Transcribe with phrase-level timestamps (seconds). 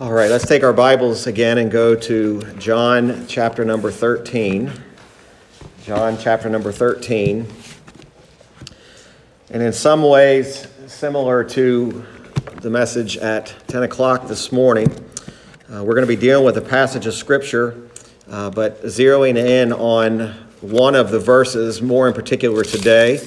[0.00, 4.72] All right, let's take our Bibles again and go to John chapter number 13.
[5.84, 7.46] John chapter number 13.
[9.50, 12.06] And in some ways, similar to
[12.62, 14.88] the message at 10 o'clock this morning,
[15.70, 17.90] uh, we're going to be dealing with a passage of Scripture,
[18.30, 23.20] uh, but zeroing in on one of the verses more in particular today,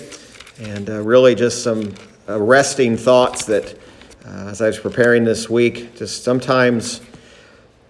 [0.60, 1.94] and uh, really just some
[2.28, 3.78] arresting thoughts that
[4.26, 7.02] uh, as I was preparing this week, just sometimes,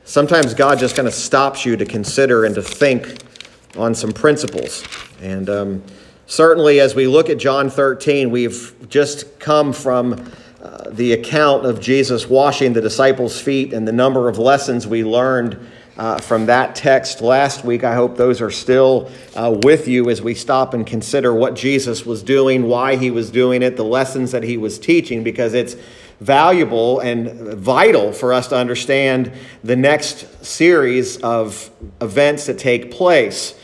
[0.04, 3.18] sometimes God just kind of stops you to consider and to think
[3.78, 4.84] on some principles.
[5.22, 5.84] And um,
[6.26, 11.80] certainly, as we look at John 13, we've just come from uh, the account of
[11.80, 15.60] Jesus washing the disciples' feet and the number of lessons we learned
[15.98, 17.84] uh, from that text last week.
[17.84, 22.08] I hope those are still uh, with you as we stop and consider what Jesus
[22.08, 25.76] was doing, why he was doing it, the lessons that he was teaching, because it's
[26.24, 29.32] valuable and vital for us to understand
[29.64, 31.70] the next series of
[32.02, 33.60] events that take place.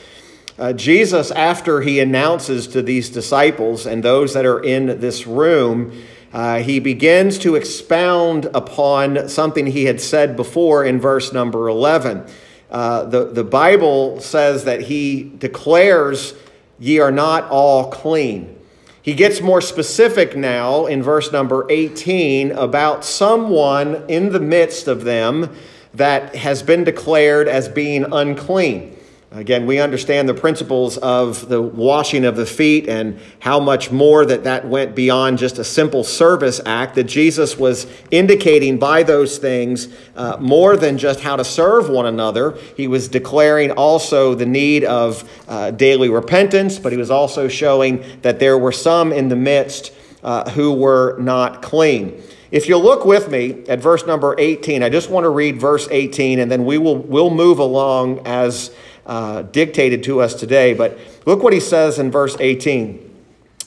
[0.58, 6.04] Uh, Jesus, after he announces to these disciples and those that are in this room,
[6.34, 12.26] uh, he begins to expound upon something he had said before in verse number 11.
[12.70, 16.34] Uh, the, the Bible says that he declares,
[16.78, 18.59] Ye are not all clean.
[19.02, 25.04] He gets more specific now in verse number 18 about someone in the midst of
[25.04, 25.56] them
[25.94, 28.96] that has been declared as being unclean.
[29.32, 34.26] Again, we understand the principles of the washing of the feet and how much more
[34.26, 39.38] that that went beyond just a simple service act, that Jesus was indicating by those
[39.38, 42.58] things uh, more than just how to serve one another.
[42.76, 48.04] He was declaring also the need of uh, daily repentance, but he was also showing
[48.24, 49.94] that there were some in the midst
[50.24, 52.20] uh, who were not clean.
[52.50, 55.88] If you look with me at verse number 18, I just want to read verse
[55.92, 58.72] 18 and then we will we'll move along as
[59.06, 60.74] uh, dictated to us today.
[60.74, 63.06] But look what he says in verse 18.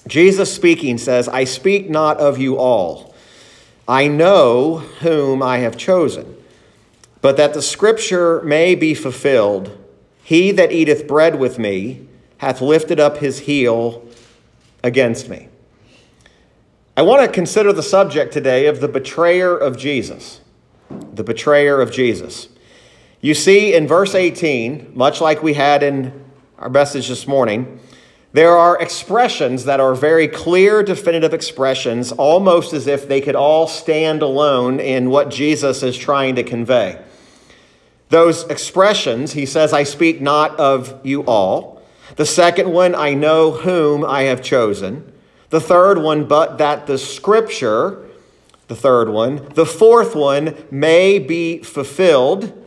[0.07, 3.15] Jesus speaking says, I speak not of you all.
[3.87, 6.37] I know whom I have chosen,
[7.21, 9.79] but that the scripture may be fulfilled
[10.25, 12.07] He that eateth bread with me
[12.39, 14.05] hath lifted up his heel
[14.83, 15.49] against me.
[16.97, 20.41] I want to consider the subject today of the betrayer of Jesus.
[20.91, 22.49] The betrayer of Jesus.
[23.25, 26.25] You see in verse 18, much like we had in
[26.59, 27.79] our message this morning,
[28.33, 33.69] there are expressions that are very clear, definitive expressions, almost as if they could all
[33.69, 37.01] stand alone in what Jesus is trying to convey.
[38.09, 41.81] Those expressions, he says, I speak not of you all.
[42.17, 45.13] The second one, I know whom I have chosen.
[45.51, 48.05] The third one, but that the scripture,
[48.67, 49.49] the third one.
[49.51, 52.59] The fourth one, may be fulfilled.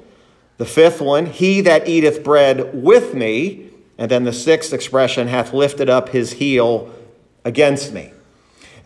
[0.57, 3.69] The fifth one, he that eateth bread with me.
[3.97, 6.93] And then the sixth expression, hath lifted up his heel
[7.43, 8.11] against me.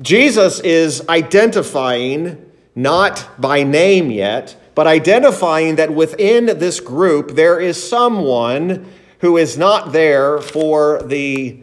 [0.02, 7.90] Jesus is identifying, not by name yet, but identifying that within this group there is
[7.90, 8.86] someone
[9.20, 11.60] who is not there for the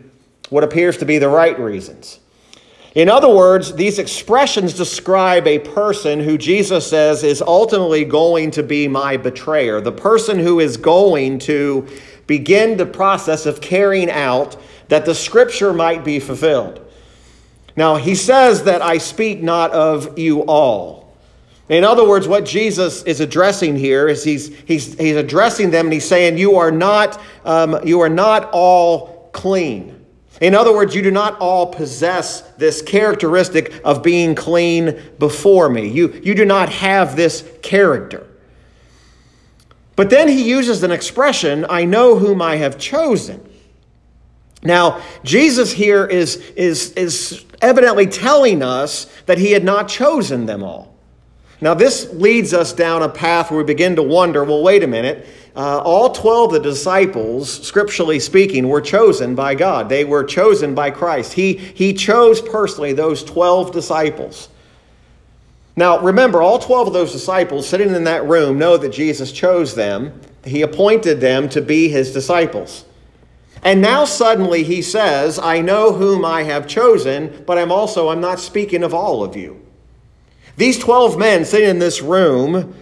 [0.51, 2.21] what appears to be the right reasons.
[2.97, 8.63] In other words, these expressions describe a person who Jesus says is ultimately going to
[8.63, 11.87] be my betrayer, the person who is going to
[12.27, 14.57] begin the process of carrying out
[14.89, 16.81] that the scripture might be fulfilled.
[17.77, 21.15] Now, he says that I speak not of you all.
[21.69, 25.93] In other words, what Jesus is addressing here is he's, he's, he's addressing them and
[25.93, 29.96] he's saying, You are not, um, you are not all clean.
[30.41, 35.89] In other words, you do not all possess this characteristic of being clean before me.
[35.89, 38.27] You, you do not have this character.
[39.95, 43.43] But then he uses an expression, I know whom I have chosen.
[44.63, 50.63] Now, Jesus here is, is, is evidently telling us that he had not chosen them
[50.63, 50.96] all.
[51.61, 54.87] Now, this leads us down a path where we begin to wonder well, wait a
[54.87, 55.27] minute.
[55.55, 59.89] Uh, all 12 of the disciples, scripturally speaking, were chosen by God.
[59.89, 61.33] They were chosen by Christ.
[61.33, 64.51] He, he chose personally those 12 disciples.
[65.75, 69.75] Now, remember, all 12 of those disciples sitting in that room know that Jesus chose
[69.75, 70.21] them.
[70.45, 72.85] He appointed them to be his disciples.
[73.63, 78.21] And now suddenly he says, I know whom I have chosen, but I'm also, I'm
[78.21, 79.66] not speaking of all of you.
[80.57, 82.75] These 12 men sitting in this room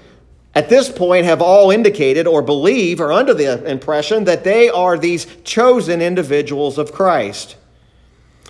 [0.55, 4.97] at this point have all indicated or believe or under the impression that they are
[4.97, 7.57] these chosen individuals of Christ.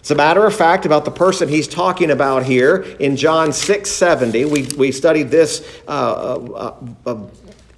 [0.03, 3.91] As a matter of fact, about the person he's talking about here in John 6
[3.91, 6.77] 70, we, we studied this uh, uh,
[7.07, 7.27] uh,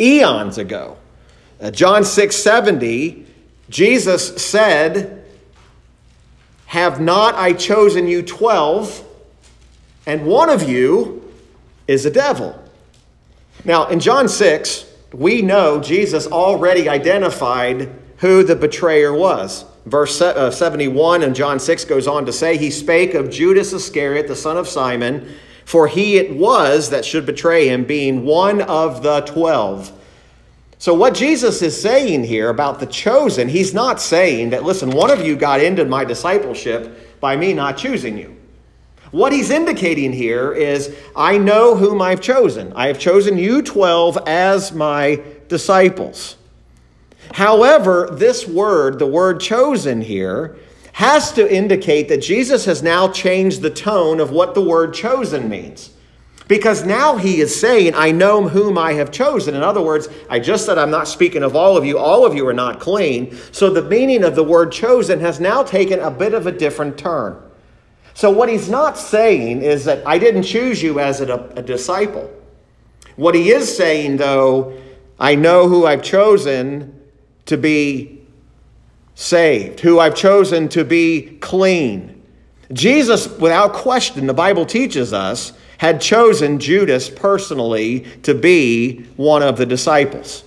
[0.01, 0.97] eons ago.
[1.61, 3.27] Uh, John 6 70,
[3.71, 5.25] Jesus said,
[6.67, 9.05] Have not I chosen you twelve,
[10.05, 11.16] and one of you
[11.89, 12.63] is a devil.
[13.65, 19.65] Now, in John 6, we know Jesus already identified who the betrayer was.
[19.87, 24.27] Verse uh, 71 and John 6 goes on to say, He spake of Judas Iscariot,
[24.27, 25.35] the son of Simon,
[25.65, 29.93] for he it was that should betray him, being one of the twelve.
[30.79, 35.11] So, what Jesus is saying here about the chosen, he's not saying that, listen, one
[35.11, 38.36] of you got into my discipleship by me not choosing you.
[39.17, 42.71] What he's indicating here is, I know whom I've chosen.
[42.77, 46.37] I have chosen you 12 as my disciples.
[47.33, 50.59] However, this word, the word chosen here,
[50.93, 55.49] has to indicate that Jesus has now changed the tone of what the word chosen
[55.49, 55.95] means.
[56.47, 59.55] Because now he is saying, I know whom I have chosen.
[59.55, 61.97] In other words, I just said I'm not speaking of all of you.
[61.97, 63.35] All of you are not clean.
[63.51, 66.99] So the meaning of the word chosen has now taken a bit of a different
[66.99, 67.43] turn.
[68.17, 72.31] So what he's not saying is that I didn't choose you as a, a disciple.
[73.17, 74.73] What he is saying, though,
[75.21, 76.99] I know who I've chosen
[77.45, 78.23] to be
[79.17, 82.23] saved, who I've chosen to be clean.
[82.73, 89.59] Jesus, without question, the Bible teaches us, had chosen Judas personally to be one of
[89.59, 90.43] the disciples.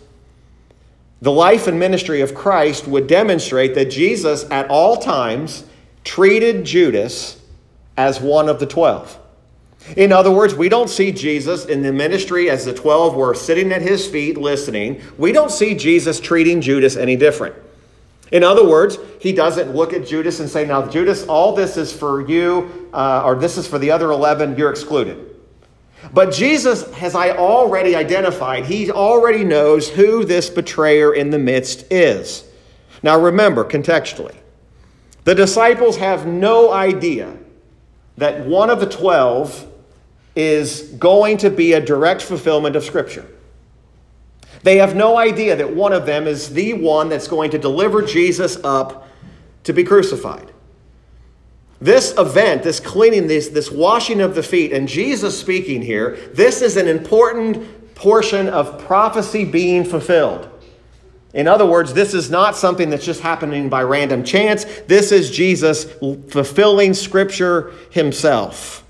[1.21, 5.66] The life and ministry of Christ would demonstrate that Jesus at all times
[6.04, 7.38] treated Judas
[7.99, 9.19] as one of the twelve.
[9.97, 13.71] In other words, we don't see Jesus in the ministry as the 12 were sitting
[13.71, 15.01] at his feet listening.
[15.17, 17.55] We don't see Jesus treating Judas any different.
[18.31, 21.91] In other words, he doesn't look at Judas and say, Now, Judas, all this is
[21.91, 25.25] for you, uh, or this is for the other 11, you're excluded.
[26.13, 31.91] But Jesus has I already identified, he already knows who this betrayer in the midst
[31.91, 32.43] is.
[33.01, 34.35] Now, remember, contextually,
[35.23, 37.35] the disciples have no idea
[38.19, 39.66] that one of the 12
[40.36, 43.25] is going to be a direct fulfillment of Scripture.
[44.63, 48.01] They have no idea that one of them is the one that's going to deliver
[48.01, 49.07] Jesus up
[49.63, 50.51] to be crucified.
[51.80, 56.62] This event, this cleaning, this, this washing of the feet, and Jesus speaking here, this
[56.62, 60.48] is an important portion of prophecy being fulfilled.
[61.33, 64.65] In other words, this is not something that's just happening by random chance.
[64.87, 65.83] This is Jesus
[66.31, 68.83] fulfilling Scripture himself.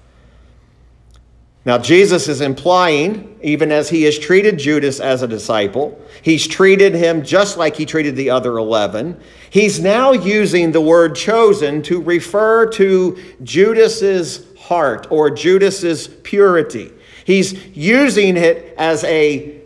[1.65, 6.95] Now, Jesus is implying, even as he has treated Judas as a disciple, he's treated
[6.95, 9.19] him just like he treated the other 11.
[9.49, 16.91] He's now using the word chosen to refer to Judas's heart or Judas's purity.
[17.25, 19.59] He's using it as a,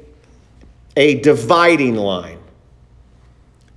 [0.97, 2.39] a dividing line.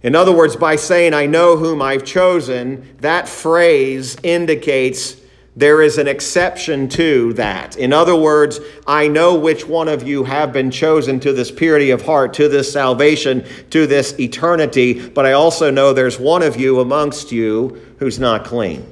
[0.06, 5.16] In other words, by saying, I know whom I've chosen, that phrase indicates
[5.56, 7.76] there is an exception to that.
[7.76, 11.90] In other words, I know which one of you have been chosen to this purity
[11.90, 16.54] of heart, to this salvation, to this eternity, but I also know there's one of
[16.54, 18.86] you amongst you who's not clean.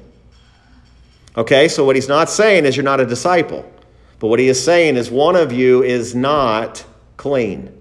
[1.36, 3.64] Okay, so what he's not saying is you're not a disciple,
[4.18, 6.84] but what he is saying is one of you is not
[7.16, 7.72] clean.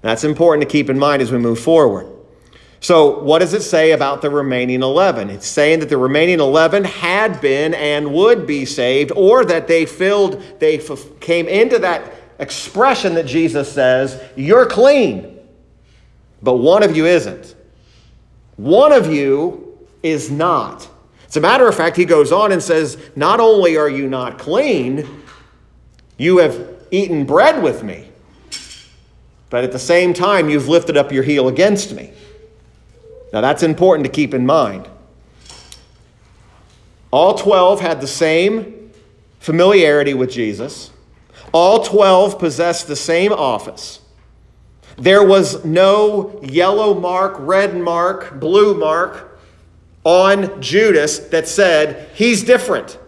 [0.00, 2.13] That's important to keep in mind as we move forward.
[2.84, 5.30] So, what does it say about the remaining 11?
[5.30, 9.86] It's saying that the remaining 11 had been and would be saved, or that they
[9.86, 10.76] filled, they
[11.18, 15.38] came into that expression that Jesus says, You're clean,
[16.42, 17.54] but one of you isn't.
[18.56, 20.86] One of you is not.
[21.26, 24.38] As a matter of fact, he goes on and says, Not only are you not
[24.38, 25.22] clean,
[26.18, 28.10] you have eaten bread with me,
[29.48, 32.12] but at the same time, you've lifted up your heel against me.
[33.34, 34.88] Now, that's important to keep in mind.
[37.10, 38.92] All 12 had the same
[39.40, 40.92] familiarity with Jesus,
[41.52, 44.00] all 12 possessed the same office.
[44.96, 49.36] There was no yellow mark, red mark, blue mark
[50.04, 53.00] on Judas that said, he's different.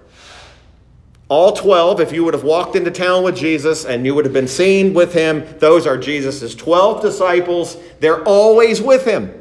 [1.28, 4.34] All 12, if you would have walked into town with Jesus and you would have
[4.34, 7.76] been seen with him, those are Jesus' 12 disciples.
[8.00, 9.35] They're always with him.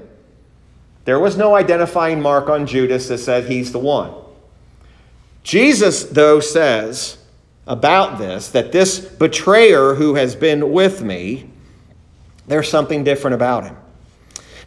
[1.06, 4.12] There was no identifying mark on Judas that said he's the one.
[5.44, 7.20] Jesus, though, says
[7.68, 11.50] about this that this betrayer who has been with me,
[12.48, 13.78] there's something different about him.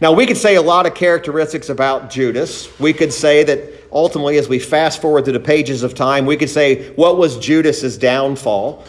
[0.00, 2.78] Now, we could say a lot of characteristics about Judas.
[2.78, 6.36] We could say that ultimately, as we fast forward through the pages of time, we
[6.36, 8.84] could say, what was Judas's downfall?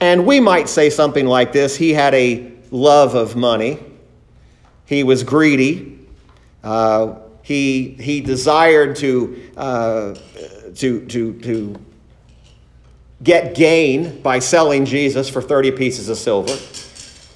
[0.00, 3.78] And we might say something like this He had a love of money,
[4.86, 5.97] he was greedy,
[6.62, 10.14] uh, he, he desired to, uh,
[10.76, 11.76] to, to, to
[13.22, 16.56] get gain by selling Jesus for 30 pieces of silver.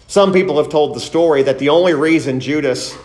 [0.06, 2.96] Some people have told the story that the only reason Judas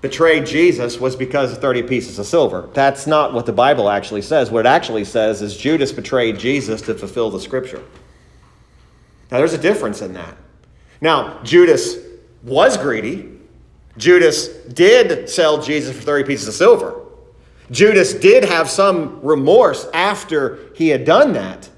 [0.00, 2.68] betrayed Jesus was because of 30 pieces of silver.
[2.72, 4.50] That's not what the Bible actually says.
[4.50, 7.82] What it actually says is Judas betrayed Jesus to fulfill the scripture.
[9.30, 10.36] Now, there's a difference in that.
[11.00, 11.96] Now, Judas
[12.42, 13.38] was greedy.
[13.96, 17.00] Judas did sell Jesus for 30 pieces of silver.
[17.70, 21.68] Judas did have some remorse after he had done that.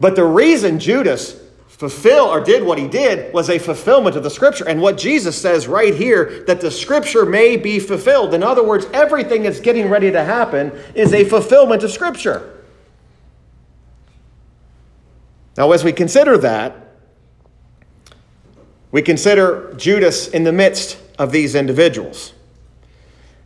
[0.00, 4.30] But the reason Judas fulfilled or did what he did was a fulfillment of the
[4.30, 4.68] scripture.
[4.68, 8.34] And what Jesus says right here, that the scripture may be fulfilled.
[8.34, 12.62] In other words, everything that's getting ready to happen is a fulfillment of scripture.
[15.56, 16.76] Now, as we consider that,
[18.92, 22.32] we consider Judas in the midst of these individuals.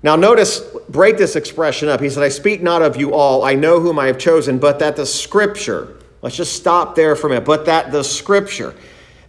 [0.03, 2.01] Now, notice, break this expression up.
[2.01, 4.79] He said, I speak not of you all, I know whom I have chosen, but
[4.79, 8.75] that the scripture, let's just stop there for a minute, but that the scripture.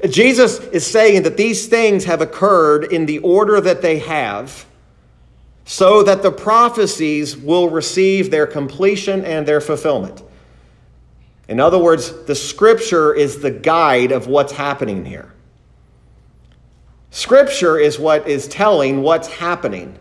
[0.08, 4.66] Jesus is saying that these things have occurred in the order that they have,
[5.66, 10.22] so that the prophecies will receive their completion and their fulfillment.
[11.48, 15.34] In other words, the scripture is the guide of what's happening here.
[17.12, 19.98] Scripture is what is telling what's happening.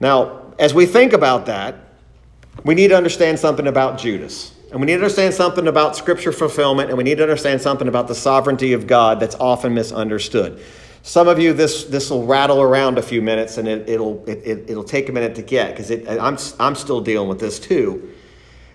[0.00, 1.76] Now, as we think about that,
[2.64, 4.54] we need to understand something about Judas.
[4.70, 7.88] And we need to understand something about scripture fulfillment, and we need to understand something
[7.88, 10.60] about the sovereignty of God that's often misunderstood.
[11.02, 14.68] Some of you, this, this will rattle around a few minutes, and it, it'll, it,
[14.68, 18.12] it'll take a minute to get, because I'm, I'm still dealing with this too.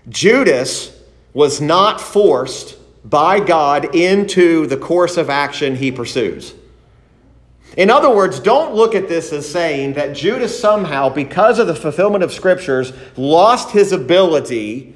[0.08, 1.00] Judas
[1.32, 2.76] was not forced
[3.08, 6.54] by God into the course of action he pursues.
[7.76, 11.74] In other words, don't look at this as saying that Judas somehow, because of the
[11.74, 14.94] fulfillment of scriptures, lost his ability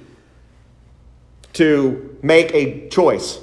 [1.55, 3.41] to make a choice.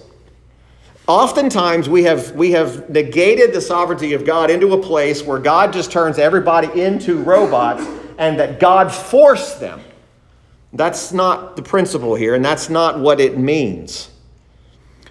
[1.07, 5.73] Oftentimes, we have, we have negated the sovereignty of God into a place where God
[5.73, 7.85] just turns everybody into robots
[8.17, 9.81] and that God forced them.
[10.73, 14.09] That's not the principle here, and that's not what it means.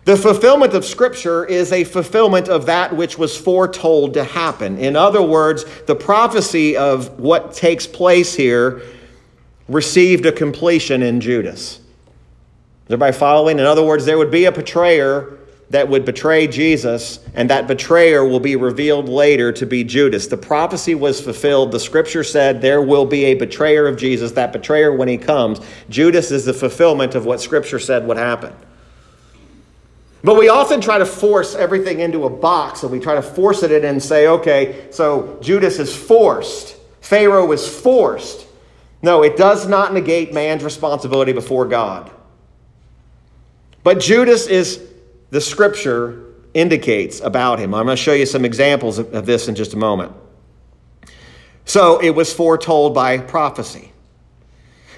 [0.04, 4.76] The fulfillment of Scripture is a fulfillment of that which was foretold to happen.
[4.76, 8.82] In other words, the prophecy of what takes place here
[9.66, 11.78] received a completion in Judas.
[11.78, 11.80] Is
[12.88, 13.58] everybody following?
[13.58, 15.38] In other words, there would be a betrayer
[15.70, 20.26] that would betray Jesus, and that betrayer will be revealed later to be Judas.
[20.26, 21.73] The prophecy was fulfilled.
[21.73, 24.32] The scripture said there will be a betrayer of Jesus.
[24.32, 28.52] That betrayer, when he comes, Judas is the fulfillment of what scripture said would happen.
[30.25, 33.62] But we often try to force everything into a box and we try to force
[33.62, 36.76] it in and say, okay, so Judas is forced.
[37.02, 38.47] Pharaoh is forced.
[39.02, 42.11] No, it does not negate man's responsibility before God.
[43.83, 44.83] But Judas is
[45.28, 47.75] the scripture indicates about him.
[47.75, 50.12] I'm going to show you some examples of this in just a moment.
[51.66, 53.93] So it was foretold by prophecy.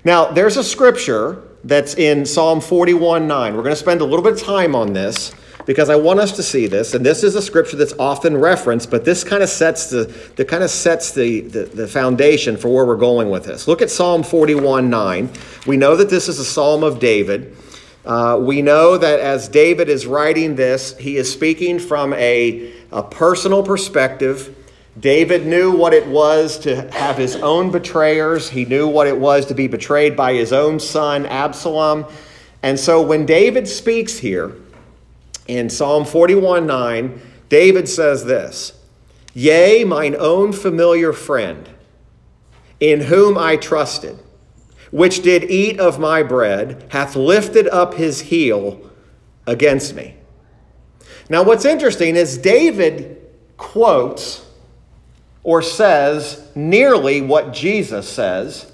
[0.04, 3.56] Now, there's a scripture that's in Psalm 41 9.
[3.56, 5.34] We're going to spend a little bit of time on this
[5.66, 6.94] because I want us to see this.
[6.94, 10.04] And this is a scripture that's often referenced, but this kind of sets the,
[10.36, 13.66] the kind of sets the, the, the foundation for where we're going with this.
[13.66, 15.28] Look at Psalm 41 9.
[15.66, 17.56] We know that this is a psalm of David.
[18.04, 23.02] Uh, we know that as David is writing this, he is speaking from a, a
[23.02, 24.55] personal perspective.
[24.98, 28.48] David knew what it was to have his own betrayers.
[28.48, 32.06] He knew what it was to be betrayed by his own son, Absalom.
[32.62, 34.56] And so when David speaks here
[35.46, 38.72] in Psalm 41 9, David says this
[39.34, 41.68] Yea, mine own familiar friend,
[42.80, 44.18] in whom I trusted,
[44.90, 48.90] which did eat of my bread, hath lifted up his heel
[49.46, 50.16] against me.
[51.28, 53.20] Now, what's interesting is David
[53.58, 54.45] quotes
[55.46, 58.70] or says nearly what Jesus says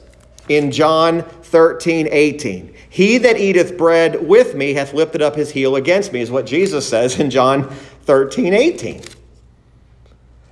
[0.49, 2.75] in John 13, 18.
[2.89, 6.47] He that eateth bread with me hath lifted up his heel against me, is what
[6.47, 7.69] Jesus says in John
[8.05, 9.03] 13, 18.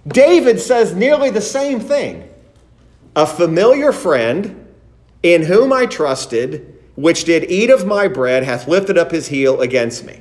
[0.07, 2.29] David says nearly the same thing.
[3.17, 4.69] A familiar friend
[5.23, 9.63] in whom I trusted, which did eat of my bread, hath lifted up his heel
[9.63, 10.21] against me.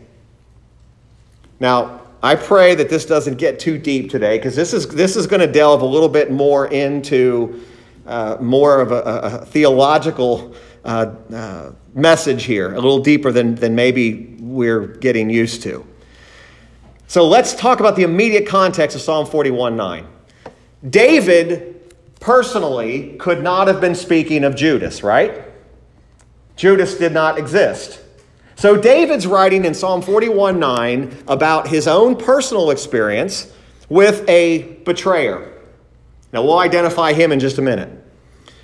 [1.60, 5.26] Now, I pray that this doesn't get too deep today because this is, this is
[5.26, 7.64] going to delve a little bit more into
[8.06, 13.74] uh, more of a, a theological uh, uh, message here, a little deeper than, than
[13.74, 15.86] maybe we're getting used to.
[17.08, 20.08] So let's talk about the immediate context of Psalm 41 9.
[20.90, 25.46] David personally could not have been speaking of Judas, right?
[26.56, 28.02] Judas did not exist.
[28.60, 33.54] So David's writing in Psalm 41 9 about his own personal experience
[33.88, 35.54] with a betrayer.
[36.34, 37.90] Now we'll identify him in just a minute.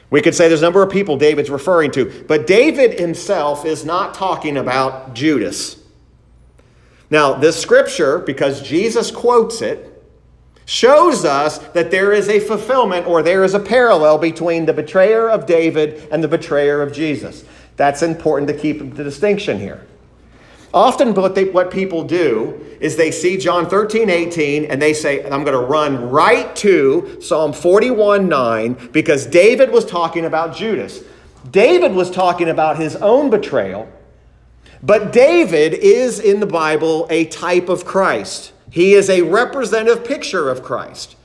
[0.10, 3.86] We could say there's a number of people David's referring to, but David himself is
[3.86, 5.82] not talking about Judas.
[7.10, 10.04] Now, this scripture, because Jesus quotes it,
[10.66, 15.30] shows us that there is a fulfillment or there is a parallel between the betrayer
[15.30, 17.46] of David and the betrayer of Jesus.
[17.78, 19.86] That's important to keep the distinction here.
[20.74, 25.24] Often, what, they, what people do is they see John 13, 18, and they say,
[25.24, 31.02] I'm going to run right to Psalm 41, 9, because David was talking about Judas.
[31.50, 33.88] David was talking about his own betrayal,
[34.84, 38.52] but David is in the Bible a type of Christ.
[38.70, 41.16] He is a representative picture of Christ.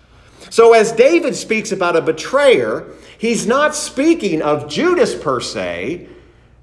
[0.50, 6.08] So, as David speaks about a betrayer, he's not speaking of Judas per se,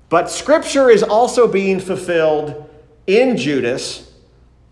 [0.10, 2.70] but Scripture is also being fulfilled
[3.08, 4.12] in Judas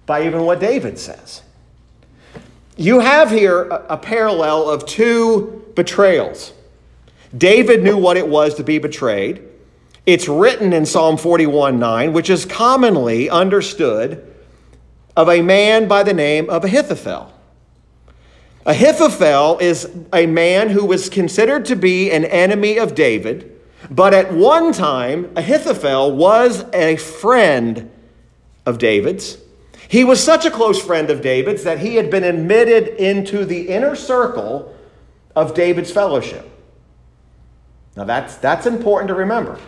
[0.05, 1.41] by even what David says.
[2.77, 6.53] You have here a, parallel of two betrayals.
[7.35, 9.41] David knew what it was to be betrayed.
[10.05, 14.33] It's written in Psalm 41 9, which is commonly understood
[15.15, 17.31] of a man by the name of Ahithophel.
[18.65, 23.54] Ahithophel is a man who was considered to be an enemy of David,
[23.89, 27.91] but at one time, Ahithophel was a friend
[28.65, 29.37] of David's.
[29.87, 33.69] He was such a close friend of David's that he had been admitted into the
[33.69, 34.75] inner circle
[35.35, 36.49] of David's fellowship.
[37.95, 39.59] Now, that's, that's important to remember.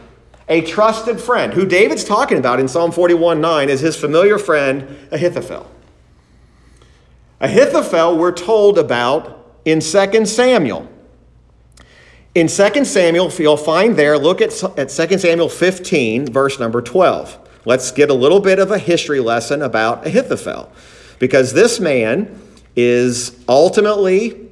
[0.50, 4.98] A trusted friend, who David's talking about in Psalm 41 9, is his familiar friend
[5.12, 5.70] Ahithophel.
[7.40, 10.90] Ahithophel, we're told about in 2 Samuel.
[12.38, 17.36] In 2 Samuel, you'll find there, look at, at 2 Samuel 15, verse number 12
[17.66, 20.72] let's get a little bit of a history lesson about Ahithophel.
[21.18, 22.40] Because this man
[22.76, 24.50] is ultimately,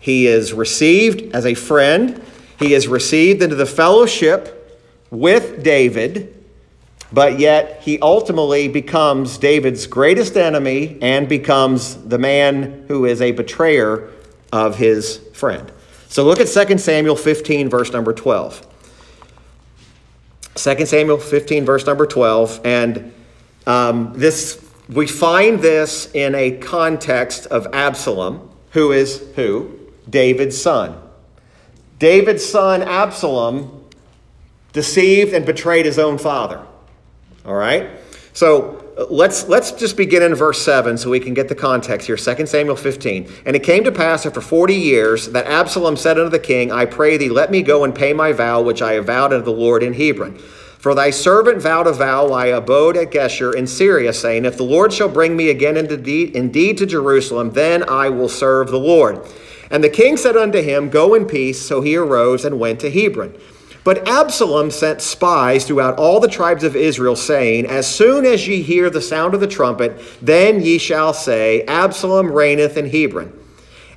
[0.00, 2.20] he is received as a friend,
[2.58, 6.44] he is received into the fellowship with David,
[7.12, 13.30] but yet he ultimately becomes David's greatest enemy and becomes the man who is a
[13.30, 14.10] betrayer
[14.52, 15.70] of his friend.
[16.08, 18.66] So look at 2 Samuel 15, verse number 12.
[20.54, 22.60] 2 Samuel 15, verse number 12.
[22.64, 23.12] And
[23.66, 29.78] um, this, we find this in a context of Absalom, who is who?
[30.08, 31.00] David's son.
[31.98, 33.84] David's son, Absalom,
[34.72, 36.64] deceived and betrayed his own father.
[37.44, 37.90] All right?
[38.32, 42.16] So let's, let's just begin in verse 7 so we can get the context here.
[42.16, 43.28] 2 Samuel 15.
[43.46, 46.84] And it came to pass after 40 years that Absalom said unto the king, I
[46.84, 49.52] pray thee, let me go and pay my vow which I have vowed unto the
[49.52, 50.38] Lord in Hebron.
[50.78, 54.56] For thy servant vowed a vow while I abode at Geshur in Syria, saying, If
[54.56, 59.26] the Lord shall bring me again indeed to Jerusalem, then I will serve the Lord.
[59.70, 61.60] And the king said unto him, Go in peace.
[61.60, 63.34] So he arose and went to Hebron.
[63.88, 68.60] But Absalom sent spies throughout all the tribes of Israel, saying, As soon as ye
[68.60, 73.32] hear the sound of the trumpet, then ye shall say, Absalom reigneth in Hebron.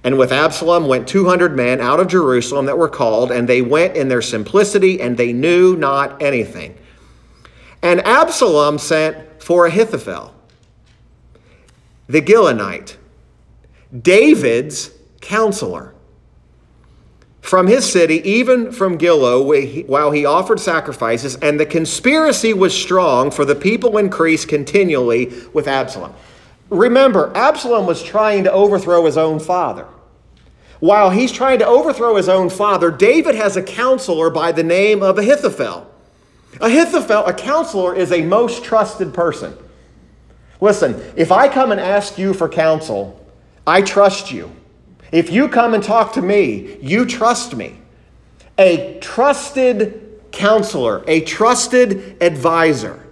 [0.05, 3.97] And with Absalom went 200 men out of Jerusalem that were called, and they went
[3.97, 6.77] in their simplicity, and they knew not anything.
[7.81, 10.33] And Absalom sent for Ahithophel,
[12.07, 12.95] the Gilonite,
[14.01, 15.93] David's counselor
[17.41, 23.31] from his city, even from Gilo, while he offered sacrifices, and the conspiracy was strong,
[23.31, 26.13] for the people increased continually with Absalom.
[26.69, 29.87] Remember, Absalom was trying to overthrow his own father.
[30.79, 35.03] While he's trying to overthrow his own father, David has a counselor by the name
[35.03, 35.87] of Ahithophel.
[36.59, 39.55] Ahithophel, a counselor, is a most trusted person.
[40.59, 43.19] Listen, if I come and ask you for counsel,
[43.65, 44.51] I trust you.
[45.11, 47.77] If you come and talk to me, you trust me.
[48.57, 53.05] A trusted counselor, a trusted advisor.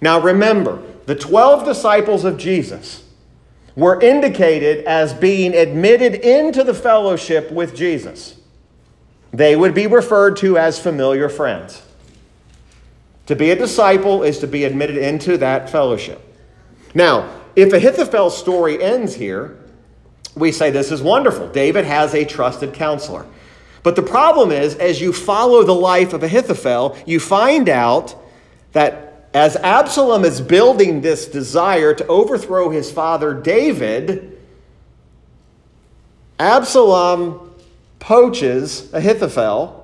[0.00, 3.04] Now remember, the 12 disciples of Jesus
[3.76, 8.36] were indicated as being admitted into the fellowship with Jesus.
[9.32, 11.82] They would be referred to as familiar friends.
[13.26, 16.20] To be a disciple is to be admitted into that fellowship.
[16.94, 19.59] Now, if Ahithophel's story ends here,
[20.36, 21.48] we say this is wonderful.
[21.48, 23.26] David has a trusted counselor.
[23.82, 28.14] But the problem is, as you follow the life of Ahithophel, you find out
[28.72, 34.38] that as Absalom is building this desire to overthrow his father David,
[36.38, 37.54] Absalom
[38.00, 39.76] poaches Ahithophel.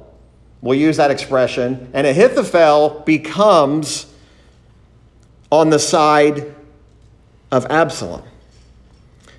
[0.62, 1.90] We'll use that expression.
[1.92, 4.12] And Ahithophel becomes
[5.50, 6.54] on the side
[7.52, 8.22] of Absalom.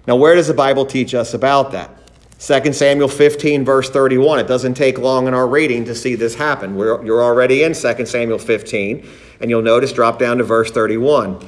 [0.07, 1.91] Now, where does the Bible teach us about that?
[2.39, 4.39] 2 Samuel 15, verse 31.
[4.39, 6.75] It doesn't take long in our reading to see this happen.
[6.75, 9.07] We're, you're already in 2 Samuel 15,
[9.41, 11.39] and you'll notice drop down to verse 31.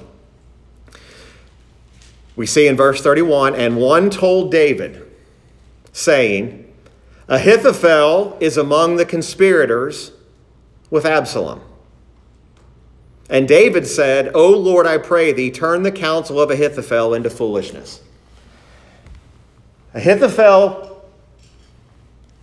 [2.36, 5.06] We see in verse 31 and one told David,
[5.92, 6.66] saying,
[7.28, 10.12] Ahithophel is among the conspirators
[10.90, 11.62] with Absalom.
[13.30, 18.02] And David said, O Lord, I pray thee, turn the counsel of Ahithophel into foolishness.
[19.94, 21.04] Ahithophel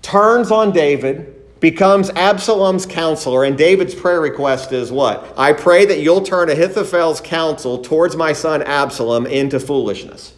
[0.02, 5.32] turns on David, becomes Absalom's counselor, and David's prayer request is what?
[5.36, 10.34] I pray that you'll turn Ahithophel's counsel towards my son Absalom into foolishness.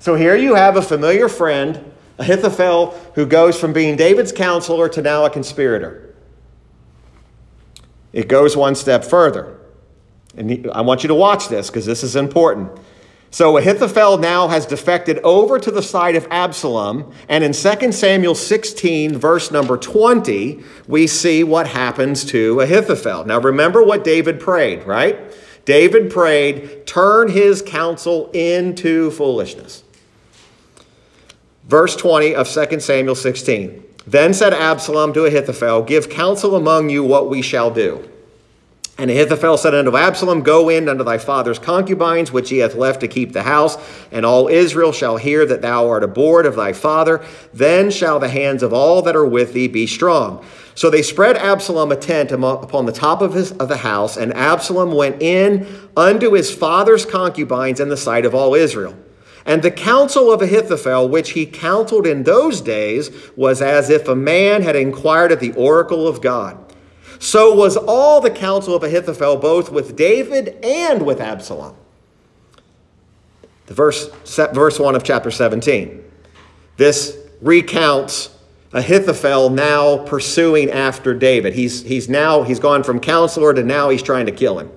[0.00, 5.00] So here you have a familiar friend, Ahithophel, who goes from being David's counselor to
[5.00, 6.14] now a conspirator.
[8.12, 9.58] It goes one step further.
[10.36, 12.70] And I want you to watch this because this is important.
[13.34, 17.12] So Ahithophel now has defected over to the side of Absalom.
[17.28, 23.24] And in 2 Samuel 16, verse number 20, we see what happens to Ahithophel.
[23.24, 25.18] Now remember what David prayed, right?
[25.64, 29.82] David prayed, turn his counsel into foolishness.
[31.64, 33.82] Verse 20 of 2 Samuel 16.
[34.06, 38.08] Then said Absalom to Ahithophel, Give counsel among you what we shall do.
[38.96, 43.00] And Ahithophel said unto Absalom, Go in unto thy father's concubines, which he hath left
[43.00, 43.76] to keep the house,
[44.12, 47.24] and all Israel shall hear that thou art abhorred of thy father.
[47.52, 50.44] Then shall the hands of all that are with thee be strong.
[50.76, 54.32] So they spread Absalom a tent upon the top of, his, of the house, and
[54.32, 58.96] Absalom went in unto his father's concubines in the sight of all Israel.
[59.44, 64.16] And the counsel of Ahithophel, which he counseled in those days, was as if a
[64.16, 66.58] man had inquired at the oracle of God.
[67.24, 71.74] So was all the counsel of Ahithophel, both with David and with Absalom.
[73.64, 74.10] The verse,
[74.52, 76.04] verse 1 of chapter 17.
[76.76, 78.28] This recounts
[78.74, 81.54] Ahithophel now pursuing after David.
[81.54, 84.70] He's, he's now, he's gone from counselor to now he's trying to kill him.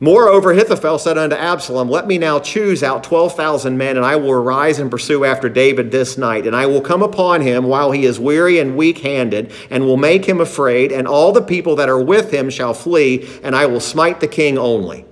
[0.00, 4.30] Moreover, Ahithophel said unto Absalom, Let me now choose out 12,000 men, and I will
[4.30, 6.46] arise and pursue after David this night.
[6.46, 9.96] And I will come upon him while he is weary and weak handed, and will
[9.96, 13.66] make him afraid, and all the people that are with him shall flee, and I
[13.66, 15.04] will smite the king only.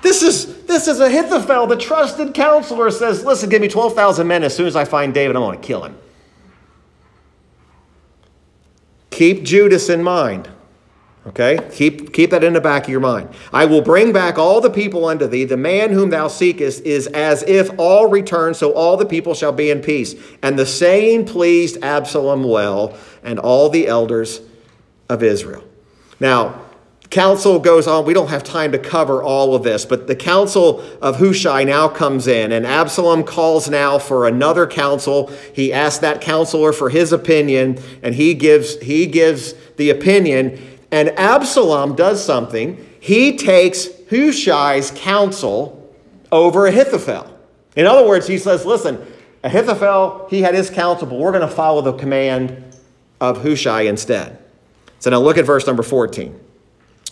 [0.00, 4.42] This is, this is Ahithophel, the trusted counselor, says, Listen, give me 12,000 men.
[4.42, 5.98] As soon as I find David, I'm going to kill him.
[9.10, 10.48] Keep Judas in mind.
[11.30, 11.60] Okay?
[11.72, 13.28] Keep, keep that in the back of your mind.
[13.52, 15.44] I will bring back all the people unto thee.
[15.44, 19.52] The man whom thou seekest is as if all return, so all the people shall
[19.52, 20.16] be in peace.
[20.42, 24.40] And the saying pleased Absalom well and all the elders
[25.08, 25.62] of Israel.
[26.18, 26.62] Now,
[27.10, 28.04] council goes on.
[28.04, 31.86] We don't have time to cover all of this, but the counsel of Hushai now
[31.86, 35.30] comes in, and Absalom calls now for another council.
[35.52, 41.10] He asks that counselor for his opinion, and he gives, he gives the opinion and
[41.10, 42.84] Absalom does something.
[43.00, 45.76] He takes Hushai's counsel
[46.32, 47.38] over Ahithophel.
[47.76, 49.04] In other words, he says, listen,
[49.42, 52.62] Ahithophel, he had his counsel, but we're going to follow the command
[53.20, 54.38] of Hushai instead.
[54.98, 56.38] So now look at verse number 14.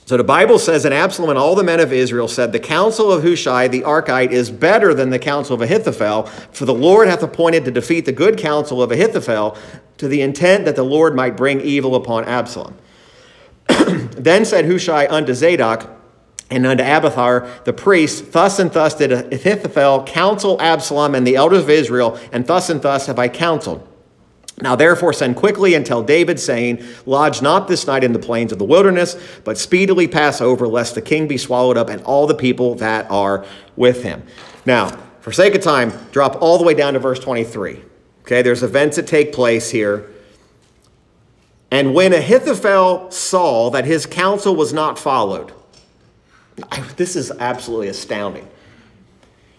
[0.04, 3.12] So the Bible says, And Absalom and all the men of Israel said, The counsel
[3.12, 7.22] of Hushai the Archite is better than the counsel of Ahithophel, for the Lord hath
[7.22, 9.56] appointed to defeat the good counsel of Ahithophel
[9.98, 12.74] to the intent that the Lord might bring evil upon Absalom.
[14.28, 15.88] Then said Hushai unto Zadok,
[16.50, 21.64] and unto Abiathar the priest, Thus and thus did Ahithophel counsel Absalom and the elders
[21.64, 23.86] of Israel, and thus and thus have I counseled.
[24.60, 28.50] Now therefore send quickly and tell David, saying, Lodge not this night in the plains
[28.50, 32.26] of the wilderness, but speedily pass over, lest the king be swallowed up and all
[32.26, 33.44] the people that are
[33.76, 34.22] with him.
[34.66, 34.88] Now,
[35.20, 37.82] for sake of time, drop all the way down to verse 23.
[38.22, 40.10] Okay, there's events that take place here
[41.70, 45.52] and when Ahithophel saw that his counsel was not followed,
[46.96, 48.48] this is absolutely astounding.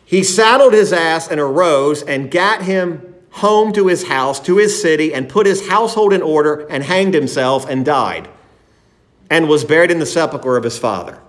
[0.06, 4.82] He saddled his ass and arose and got him home to his house, to his
[4.82, 8.28] city, and put his household in order and hanged himself and died
[9.30, 11.20] and was buried in the sepulchre of his father.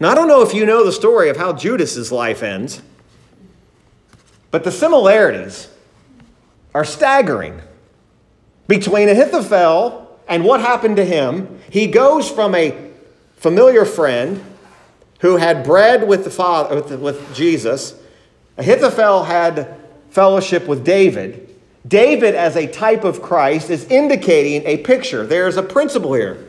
[0.00, 2.82] Now, I don't know if you know the story of how Judas's life ends,
[4.50, 5.68] but the similarities
[6.74, 7.62] are staggering.
[8.72, 11.60] Between Ahithophel and what happened to him.
[11.68, 12.74] He goes from a
[13.36, 14.42] familiar friend
[15.20, 17.94] who had bread with the father with, with Jesus.
[18.56, 21.54] Ahithophel had fellowship with David.
[21.86, 25.26] David, as a type of Christ, is indicating a picture.
[25.26, 26.48] There's a principle here.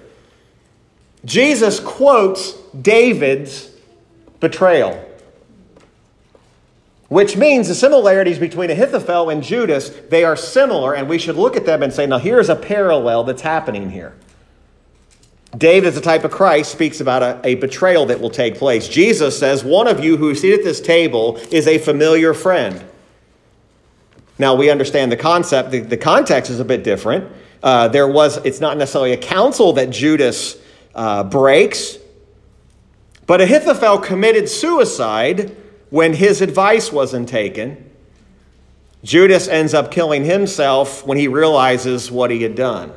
[1.25, 3.69] Jesus quotes David's
[4.39, 5.03] betrayal,
[7.13, 11.55] which means the similarities between Ahithophel and Judas, they are similar, and we should look
[11.55, 14.15] at them and say, now here's a parallel that's happening here.
[15.55, 18.87] David, as a type of Christ, speaks about a, a, betrayal that will take place.
[18.87, 22.83] Jesus says, One of you who seated at this table is a familiar friend.
[24.39, 27.31] Now, we understand the concept, the, the context is a bit different.
[27.61, 30.59] Uh, there was, it's not necessarily a counsel that Judas
[30.95, 31.99] uh, breaks,
[33.27, 35.55] but Ahithophel committed suicide
[35.93, 37.87] when his advice wasn't taken.
[39.03, 42.91] Judas ends up killing himself when he realizes what he had done.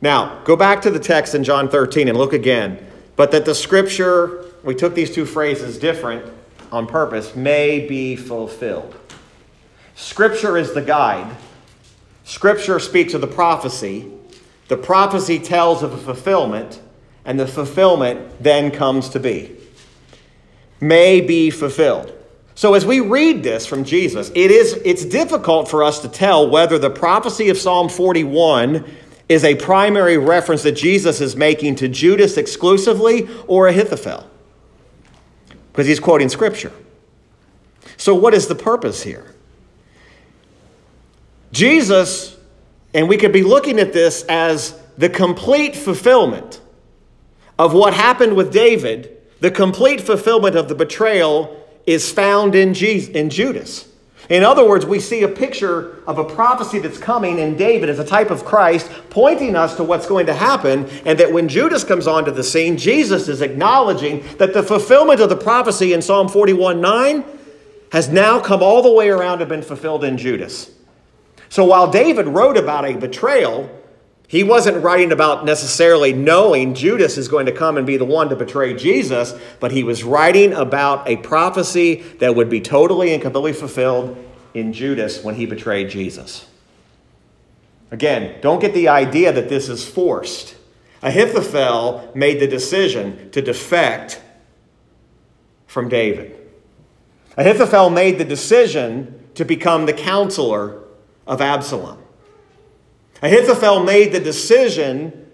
[0.00, 2.82] Now, go back to the text in John 13 and look again.
[3.14, 6.24] But that the scripture, we took these two phrases different
[6.72, 8.96] on purpose, may be fulfilled.
[9.94, 11.36] Scripture is the guide.
[12.24, 14.10] Scripture speaks of the prophecy.
[14.68, 16.80] The prophecy tells of a fulfillment,
[17.26, 19.58] and the fulfillment then comes to be.
[20.84, 22.12] May be fulfilled.
[22.54, 26.48] So as we read this from Jesus, it is it's difficult for us to tell
[26.48, 28.84] whether the prophecy of Psalm 41
[29.28, 34.28] is a primary reference that Jesus is making to Judas exclusively or Ahithophel.
[35.72, 36.72] Because he's quoting scripture.
[37.96, 39.34] So what is the purpose here?
[41.50, 42.36] Jesus,
[42.92, 46.60] and we could be looking at this as the complete fulfillment
[47.58, 53.10] of what happened with David, the complete fulfillment of the betrayal is found in, Jesus,
[53.10, 53.88] in Judas.
[54.30, 57.98] In other words, we see a picture of a prophecy that's coming in David as
[57.98, 61.84] a type of Christ, pointing us to what's going to happen, and that when Judas
[61.84, 66.28] comes onto the scene, Jesus is acknowledging that the fulfillment of the prophecy in Psalm
[66.28, 67.24] 41 9
[67.92, 70.70] has now come all the way around and been fulfilled in Judas.
[71.50, 73.70] So while David wrote about a betrayal,
[74.26, 78.30] he wasn't writing about necessarily knowing Judas is going to come and be the one
[78.30, 83.22] to betray Jesus, but he was writing about a prophecy that would be totally and
[83.22, 84.16] completely fulfilled
[84.54, 86.46] in Judas when he betrayed Jesus.
[87.90, 90.56] Again, don't get the idea that this is forced.
[91.02, 94.22] Ahithophel made the decision to defect
[95.66, 96.34] from David.
[97.36, 100.82] Ahithophel made the decision to become the counselor
[101.26, 102.03] of Absalom.
[103.24, 105.24] Ahithophel made the decision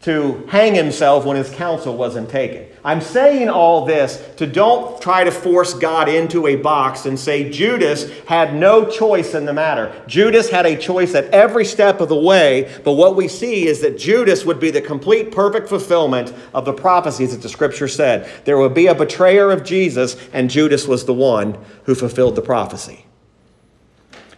[0.00, 2.66] to hang himself when his counsel wasn't taken.
[2.84, 7.50] I'm saying all this to don't try to force God into a box and say
[7.50, 9.94] Judas had no choice in the matter.
[10.08, 13.80] Judas had a choice at every step of the way, but what we see is
[13.82, 18.28] that Judas would be the complete perfect fulfillment of the prophecies that the scripture said.
[18.44, 22.42] There would be a betrayer of Jesus, and Judas was the one who fulfilled the
[22.42, 23.03] prophecy.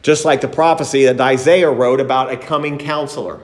[0.06, 3.40] Just like the prophecy that Isaiah wrote about a coming counselor.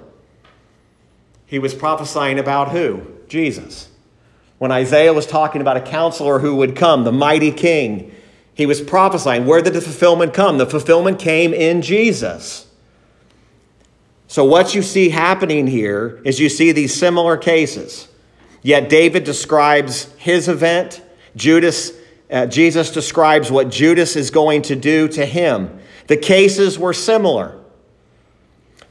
[1.44, 3.02] He was prophesying about who?
[3.26, 3.88] Jesus.
[4.58, 8.14] When Isaiah was talking about a counselor who would come, the mighty king,
[8.54, 9.44] he was prophesying.
[9.44, 10.58] Where did the fulfillment come?
[10.58, 12.68] The fulfillment came in Jesus.
[14.28, 18.06] So, what you see happening here is you see these similar cases.
[18.62, 21.02] Yet, David describes his event,
[21.34, 21.90] Judas,
[22.30, 25.80] uh, Jesus describes what Judas is going to do to him.
[26.06, 27.58] The cases were similar.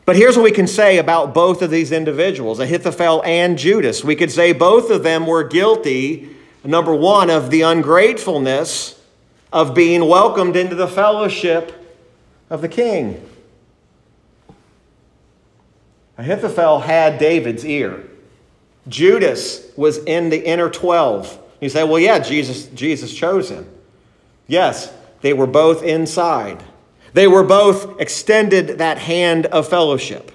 [0.05, 4.03] But here's what we can say about both of these individuals, Ahithophel and Judas.
[4.03, 8.99] We could say both of them were guilty, number one, of the ungratefulness
[9.53, 11.73] of being welcomed into the fellowship
[12.49, 13.27] of the king.
[16.17, 18.03] Ahithophel had David's ear.
[18.87, 21.39] Judas was in the inner 12.
[21.61, 23.67] You say, well, yeah, Jesus, Jesus chose him.
[24.47, 26.63] Yes, they were both inside.
[27.13, 30.31] They were both extended that hand of fellowship.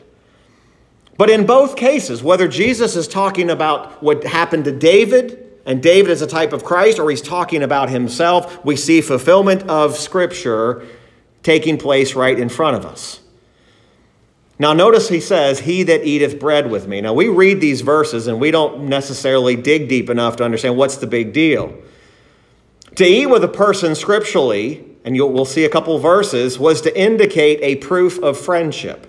[1.16, 6.10] But in both cases, whether Jesus is talking about what happened to David, and David
[6.10, 10.86] is a type of Christ, or he's talking about himself, we see fulfillment of Scripture
[11.42, 13.20] taking place right in front of us.
[14.58, 17.00] Now, notice he says, He that eateth bread with me.
[17.00, 20.96] Now, we read these verses and we don't necessarily dig deep enough to understand what's
[20.96, 21.76] the big deal.
[22.96, 27.60] To eat with a person scripturally and we'll see a couple verses, was to indicate
[27.62, 29.06] a proof of friendship.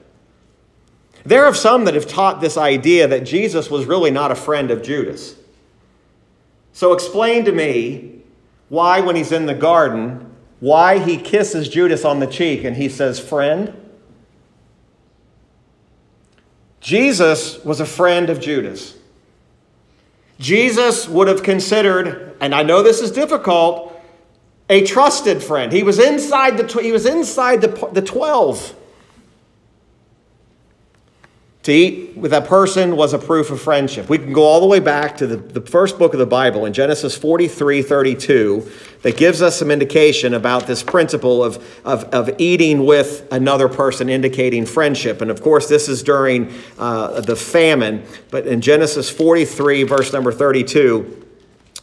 [1.26, 4.70] There are some that have taught this idea that Jesus was really not a friend
[4.70, 5.36] of Judas.
[6.72, 8.22] So explain to me
[8.70, 12.90] why, when he's in the garden, why he kisses Judas on the cheek and he
[12.90, 13.74] says, Friend?
[16.80, 18.96] Jesus was a friend of Judas.
[20.40, 23.97] Jesus would have considered, and I know this is difficult,
[24.70, 25.72] a trusted friend.
[25.72, 28.76] He was inside the, he was inside the, the 12.
[31.64, 34.08] To eat with a person was a proof of friendship.
[34.08, 36.66] We can go all the way back to the, the first book of the Bible
[36.66, 42.30] in Genesis 43 32 that gives us some indication about this principle of, of, of
[42.40, 45.22] eating with another person, indicating friendship.
[45.22, 48.06] And of course, this is during uh, the famine.
[48.32, 51.27] But in Genesis 43, verse number 32,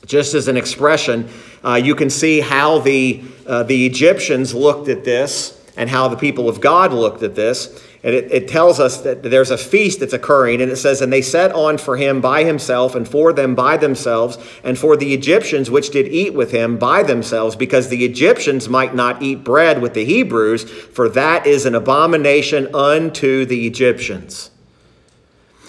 [0.06, 1.28] just as an expression,
[1.64, 6.16] uh, you can see how the, uh, the Egyptians looked at this and how the
[6.16, 7.82] people of God looked at this.
[8.04, 11.10] And it, it, tells us that there's a feast that's occurring, and it says, And
[11.10, 15.14] they set on for him by himself, and for them by themselves, and for the
[15.14, 19.80] Egyptians which did eat with him by themselves, because the Egyptians might not eat bread
[19.80, 24.50] with the Hebrews, for that is an abomination unto the Egyptians.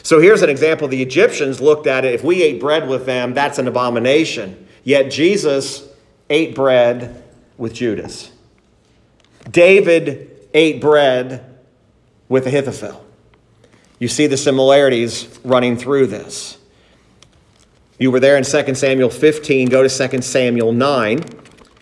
[0.05, 0.87] So here's an example.
[0.87, 2.13] The Egyptians looked at it.
[2.13, 4.67] If we ate bread with them, that's an abomination.
[4.83, 5.89] Yet Jesus
[6.29, 7.23] ate bread
[7.57, 8.31] with Judas.
[9.49, 11.57] David ate bread
[12.29, 13.03] with Ahithophel.
[13.97, 16.59] You see the similarities running through this.
[17.97, 19.69] You were there in 2 Samuel 15.
[19.69, 21.17] Go to 2 Samuel 9.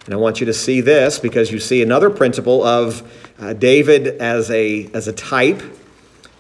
[0.05, 3.03] And I want you to see this because you see another principle of
[3.37, 5.61] uh, David as a, as a type.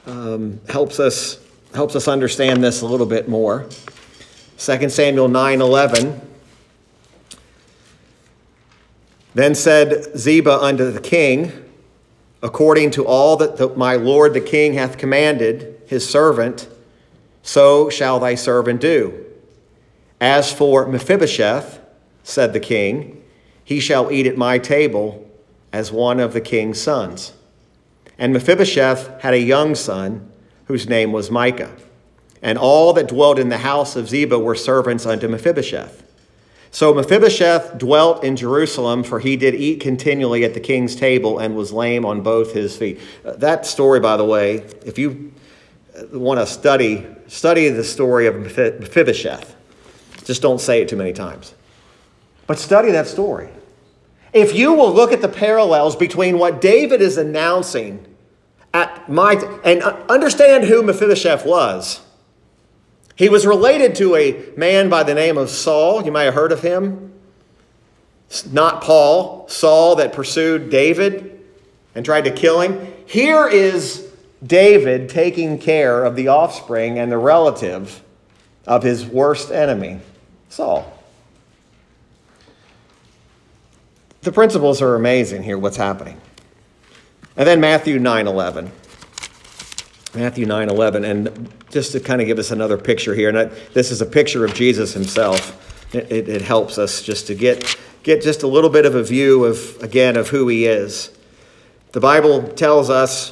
[0.05, 1.42] Um, helps, us,
[1.75, 3.67] helps us understand this a little bit more.
[4.57, 6.21] 2 Samuel 9 11.
[9.35, 11.51] Then said Ziba unto the king,
[12.41, 16.67] according to all that the, my lord the king hath commanded his servant,
[17.41, 19.25] so shall thy servant do.
[20.21, 21.79] As for Mephibosheth,
[22.23, 23.23] said the king,
[23.63, 25.29] he shall eat at my table
[25.71, 27.33] as one of the king's sons.
[28.17, 30.31] And Mephibosheth had a young son
[30.73, 31.71] whose name was Micah.
[32.41, 36.01] And all that dwelt in the house of Ziba were servants unto Mephibosheth.
[36.71, 41.55] So Mephibosheth dwelt in Jerusalem, for he did eat continually at the king's table and
[41.55, 42.99] was lame on both his feet.
[43.23, 45.31] Uh, that story, by the way, if you
[45.95, 49.55] uh, want to study, study the story of Mephibosheth.
[50.25, 51.53] Just don't say it too many times.
[52.47, 53.49] But study that story.
[54.33, 58.07] If you will look at the parallels between what David is announcing
[58.73, 59.33] at my
[59.63, 62.01] and understand who Mephibosheth was
[63.15, 66.03] he was related to a man by the name of Saul.
[66.03, 67.13] You might have heard of him.
[68.51, 71.39] Not Paul, Saul that pursued David
[71.93, 72.91] and tried to kill him.
[73.05, 74.09] Here is
[74.45, 78.01] David taking care of the offspring and the relative
[78.65, 79.99] of his worst enemy,
[80.49, 80.91] Saul.
[84.21, 86.19] The principles are amazing here, what's happening.
[87.35, 88.71] And then Matthew 9 11.
[90.13, 91.05] Matthew 9 11.
[91.05, 94.05] And just to kind of give us another picture here, and I, this is a
[94.05, 95.59] picture of Jesus himself.
[95.93, 99.03] It, it, it, helps us just to get, get just a little bit of a
[99.03, 101.11] view of, again, of who he is.
[101.91, 103.31] The Bible tells us,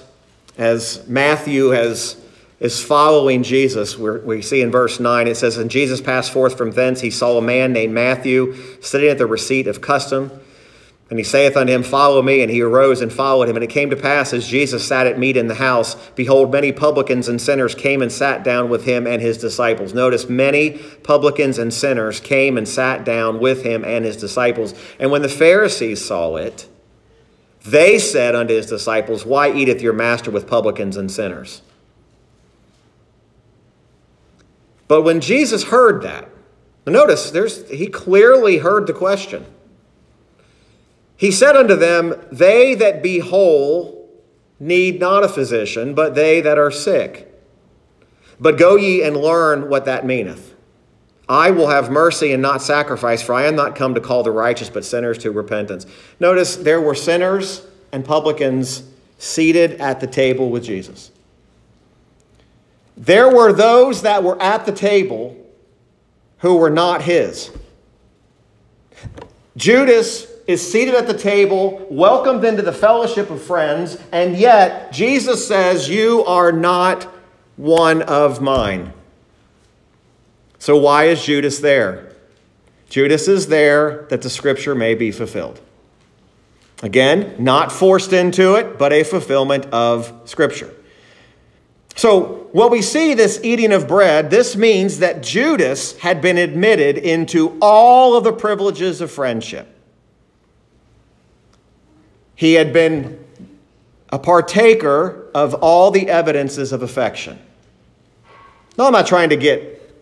[0.60, 2.22] as Matthew has,
[2.60, 6.72] is following Jesus, we see in verse 9, it says, And Jesus passed forth from
[6.72, 10.30] thence, he saw a man named Matthew sitting at the receipt of custom
[11.12, 12.41] and he saith unto him, Follow me.
[12.41, 13.58] And he arose and followed him.
[13.58, 16.71] And it came to pass, as Jesus sat at meat in the house, behold, many
[16.71, 19.93] publicans and sinners came and sat down with him and his disciples.
[19.93, 24.74] Notice, many publicans and sinners came and sat down with him and his disciples.
[25.00, 26.69] And when the Pharisees saw it,
[27.65, 31.62] they said unto his disciples, Why eateth your master with publicans and sinners?
[34.88, 36.30] But when Jesus heard that,
[36.88, 39.45] notice there's, he clearly heard the question.
[41.21, 44.10] He said unto them, They that be whole
[44.60, 47.31] need not a physician, but they that are sick.
[48.39, 50.55] But go ye and learn what that meaneth.
[51.29, 54.31] I will have mercy and not sacrifice, for I am not come to call the
[54.31, 55.86] righteous, but sinners to repentance.
[56.19, 58.81] Notice there were sinners and publicans
[59.19, 61.11] seated at the table with Jesus.
[62.97, 65.38] There were those that were at the table
[66.39, 67.51] who were not his.
[69.55, 75.47] Judas is seated at the table, welcomed into the fellowship of friends, and yet Jesus
[75.47, 77.04] says, You are not
[77.58, 78.93] one of mine.
[80.60, 82.14] So, why is Judas there?
[82.89, 85.62] Judas is there that the scripture may be fulfilled.
[86.84, 90.74] Again, not forced into it, but a fulfillment of scripture.
[91.95, 96.97] So, what we see this eating of bread, this means that Judas had been admitted
[96.97, 99.68] into all of the privileges of friendship.
[102.42, 103.24] He had been
[104.10, 107.38] a partaker of all the evidences of affection.
[108.80, 109.94] No, I'm not trying to get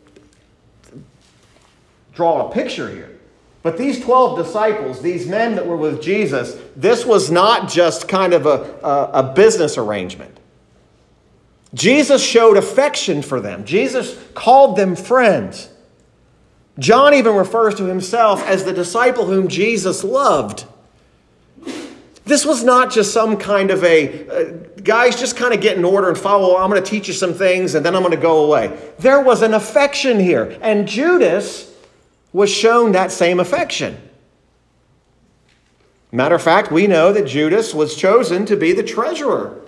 [2.14, 3.20] draw a picture here.
[3.62, 8.34] But these 12 disciples, these men that were with Jesus, this was not just kind
[8.34, 10.40] of a, a, a, business arrangement.
[11.74, 15.68] Jesus showed affection for them, Jesus called them friends.
[16.80, 20.66] John even refers to himself as the disciple whom Jesus loved.
[22.30, 24.44] This was not just some kind of a, uh,
[24.84, 26.58] guys, just kind of get in order and follow.
[26.58, 28.80] I'm going to teach you some things and then I'm going to go away.
[29.00, 30.56] There was an affection here.
[30.62, 31.74] And Judas
[32.32, 33.98] was shown that same affection.
[36.12, 39.60] Matter of fact, we know that Judas was chosen to be the treasurer.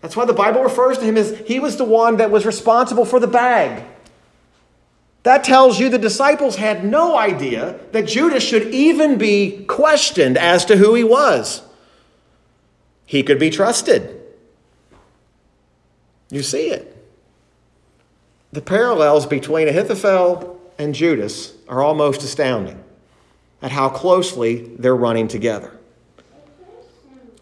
[0.00, 3.06] That's why the Bible refers to him as he was the one that was responsible
[3.06, 3.82] for the bag.
[5.24, 10.64] That tells you the disciples had no idea that Judas should even be questioned as
[10.66, 11.64] to who he was.
[13.08, 14.20] He could be trusted.
[16.30, 16.94] You see it.
[18.52, 22.84] The parallels between Ahithophel and Judas are almost astounding
[23.62, 25.72] at how closely they're running together.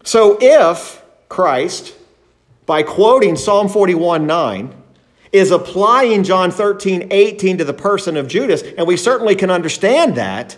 [0.05, 1.95] So if Christ,
[2.65, 4.73] by quoting Psalm 41 9,
[5.33, 10.15] is applying John 13 18 to the person of Judas, and we certainly can understand
[10.15, 10.55] that,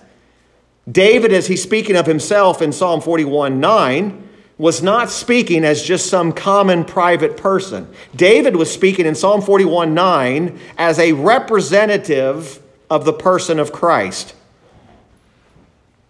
[0.90, 4.29] David, as he's speaking of himself in Psalm 41 9,
[4.60, 7.88] was not speaking as just some common private person.
[8.14, 14.36] David was speaking in Psalm 41 9 as a representative of the person of Christ.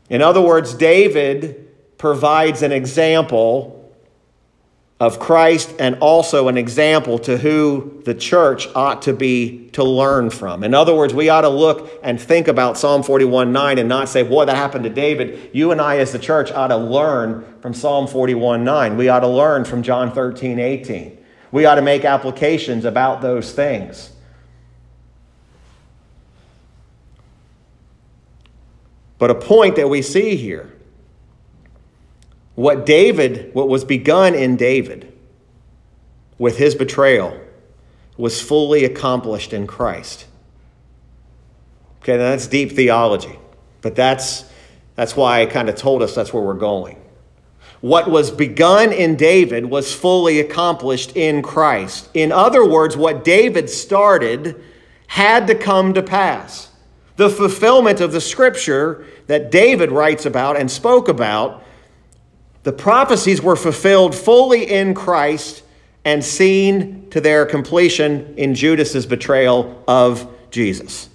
[0.10, 1.68] In other words, David
[2.00, 3.79] provides an example
[5.00, 10.30] of Christ and also an example to who the church ought to be to learn
[10.30, 10.62] from.
[10.62, 14.10] In other words, we ought to look and think about Psalm 41 9 and not
[14.10, 15.52] say, boy, that happened to David.
[15.54, 18.98] You and I, as the church, ought to learn from Psalm 41 9.
[18.98, 21.18] We ought to learn from John 13 18.
[21.52, 24.12] We ought to make applications about those things.
[29.18, 30.74] But a point that we see here
[32.60, 35.14] what David, what was begun in David
[36.38, 37.40] with his betrayal,
[38.18, 40.26] was fully accomplished in Christ.
[42.02, 43.40] Okay, now that's deep theology,
[43.80, 44.44] but that's,
[44.96, 47.02] that's why I kind of told us that's where we're going.
[47.80, 52.10] What was begun in David was fully accomplished in Christ.
[52.14, 54.62] In other words, what David started
[55.08, 56.72] had to come to pass
[57.16, 61.64] the fulfillment of the scripture that David writes about and spoke about.
[62.64, 65.64] The prophecies were fulfilled fully in Christ
[66.06, 71.10] and seen to their completion in Judas's betrayal of Jesus.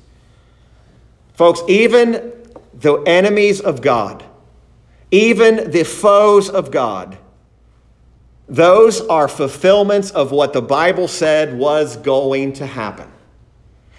[1.35, 2.33] Folks, even
[2.73, 4.25] the enemies of God,
[5.11, 7.19] even the foes of God,
[8.49, 13.11] those are fulfillments of what the Bible said was going to happen.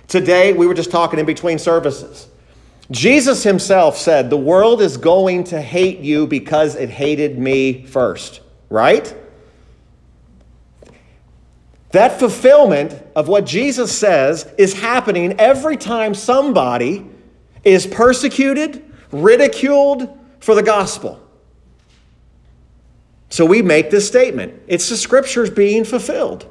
[0.08, 2.28] Today, we were just talking in between services.
[2.92, 8.42] Jesus himself said, The world is going to hate you because it hated me first,
[8.70, 9.16] right?
[11.92, 17.06] That fulfillment of what Jesus says is happening every time somebody
[17.64, 20.10] is persecuted, ridiculed
[20.40, 21.22] for the gospel.
[23.30, 26.48] So we make this statement it's the scriptures being fulfilled.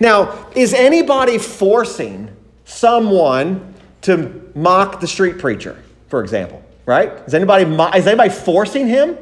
[0.00, 2.34] Now, is anybody forcing
[2.64, 7.12] someone to mock the street preacher, for example, right?
[7.26, 7.64] Is anybody,
[7.98, 9.16] is anybody forcing him?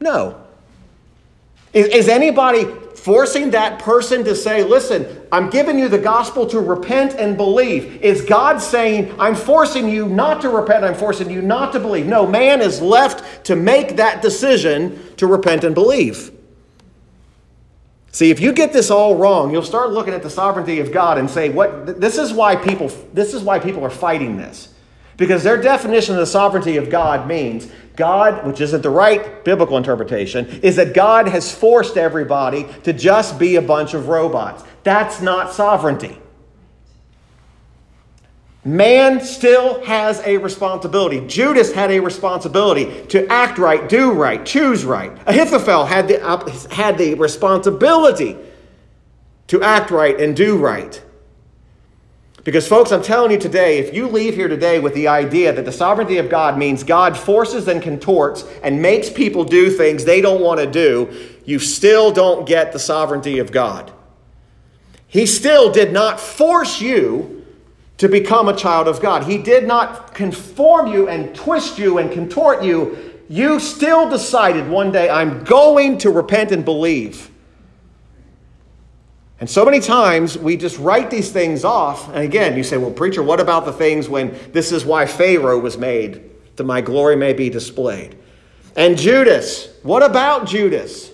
[0.00, 0.40] No.
[1.72, 2.64] Is, is anybody
[2.96, 8.02] forcing that person to say, listen, I'm giving you the gospel to repent and believe?
[8.02, 12.06] Is God saying, I'm forcing you not to repent, I'm forcing you not to believe?
[12.06, 16.32] No, man is left to make that decision to repent and believe.
[18.12, 21.16] See, if you get this all wrong, you'll start looking at the sovereignty of God
[21.16, 22.00] and say, "What?
[22.00, 22.90] This is why people.
[23.14, 24.68] This is why people are fighting this,
[25.16, 29.76] because their definition of the sovereignty of God means God, which isn't the right biblical
[29.76, 34.64] interpretation, is that God has forced everybody to just be a bunch of robots.
[34.82, 36.18] That's not sovereignty.
[38.64, 41.26] Man still has a responsibility.
[41.26, 45.12] Judas had a responsibility to act right, do right, choose right.
[45.26, 48.36] Ahithophel had the, had the responsibility
[49.46, 51.02] to act right and do right.
[52.44, 55.64] Because, folks, I'm telling you today, if you leave here today with the idea that
[55.64, 60.20] the sovereignty of God means God forces and contorts and makes people do things they
[60.20, 61.10] don't want to do,
[61.44, 63.92] you still don't get the sovereignty of God.
[65.06, 67.39] He still did not force you
[68.00, 69.24] to become a child of God.
[69.24, 72.96] He did not conform you and twist you and contort you.
[73.28, 77.30] You still decided one day, I'm going to repent and believe.
[79.38, 82.08] And so many times we just write these things off.
[82.08, 85.58] And again, you say, well, preacher, what about the things when this is why Pharaoh
[85.58, 86.22] was made,
[86.56, 88.16] that my glory may be displayed?
[88.76, 91.10] And Judas, what about Judas?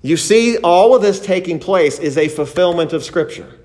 [0.00, 3.56] You see, all of this taking place is a fulfillment of Scripture.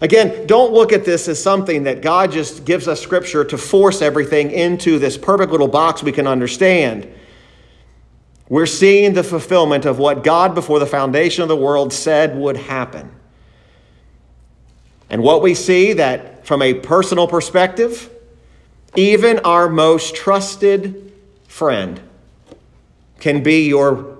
[0.00, 4.02] Again, don't look at this as something that God just gives us Scripture to force
[4.02, 7.08] everything into this perfect little box we can understand.
[8.48, 12.56] We're seeing the fulfillment of what God, before the foundation of the world, said would
[12.56, 13.10] happen.
[15.08, 18.10] And what we see that from a personal perspective,
[18.96, 21.12] even our most trusted
[21.46, 22.00] friend
[23.20, 24.18] can be your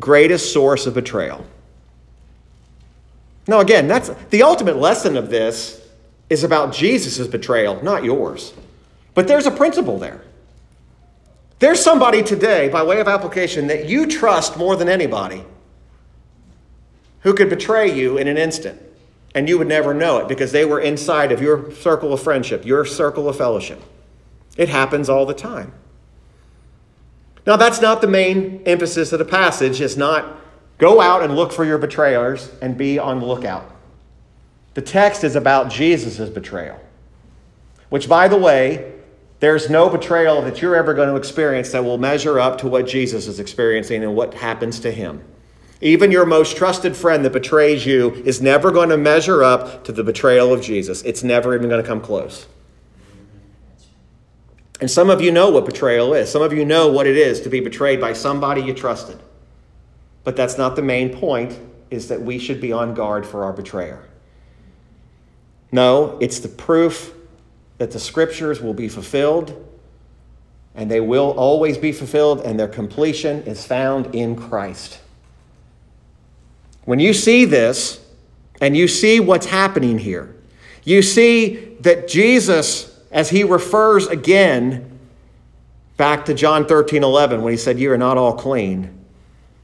[0.00, 1.44] greatest source of betrayal.
[3.50, 5.84] Now, again, that's the ultimate lesson of this
[6.28, 8.52] is about Jesus' betrayal, not yours.
[9.12, 10.22] But there's a principle there.
[11.58, 15.44] There's somebody today, by way of application, that you trust more than anybody
[17.22, 18.80] who could betray you in an instant,
[19.34, 22.64] and you would never know it because they were inside of your circle of friendship,
[22.64, 23.82] your circle of fellowship.
[24.56, 25.72] It happens all the time.
[27.48, 29.80] Now, that's not the main emphasis of the passage.
[29.80, 30.36] It's not
[30.80, 33.70] go out and look for your betrayers and be on the lookout.
[34.74, 36.80] The text is about Jesus' betrayal,
[37.90, 38.92] which, by the way,
[39.40, 42.86] there's no betrayal that you're ever going to experience that will measure up to what
[42.86, 45.22] Jesus is experiencing and what happens to him.
[45.82, 49.92] Even your most trusted friend that betrays you is never going to measure up to
[49.92, 51.02] the betrayal of Jesus.
[51.02, 52.46] It's never even going to come close.
[54.80, 56.30] And some of you know what betrayal is.
[56.30, 59.18] Some of you know what it is to be betrayed by somebody you trusted.
[60.24, 61.58] But that's not the main point,
[61.90, 64.06] is that we should be on guard for our betrayer.
[65.72, 67.14] No, it's the proof
[67.78, 69.66] that the scriptures will be fulfilled,
[70.74, 75.00] and they will always be fulfilled, and their completion is found in Christ.
[76.84, 78.04] When you see this,
[78.60, 80.36] and you see what's happening here,
[80.84, 84.98] you see that Jesus as he refers again
[85.96, 88.99] back to John 13 11 when he said, You are not all clean.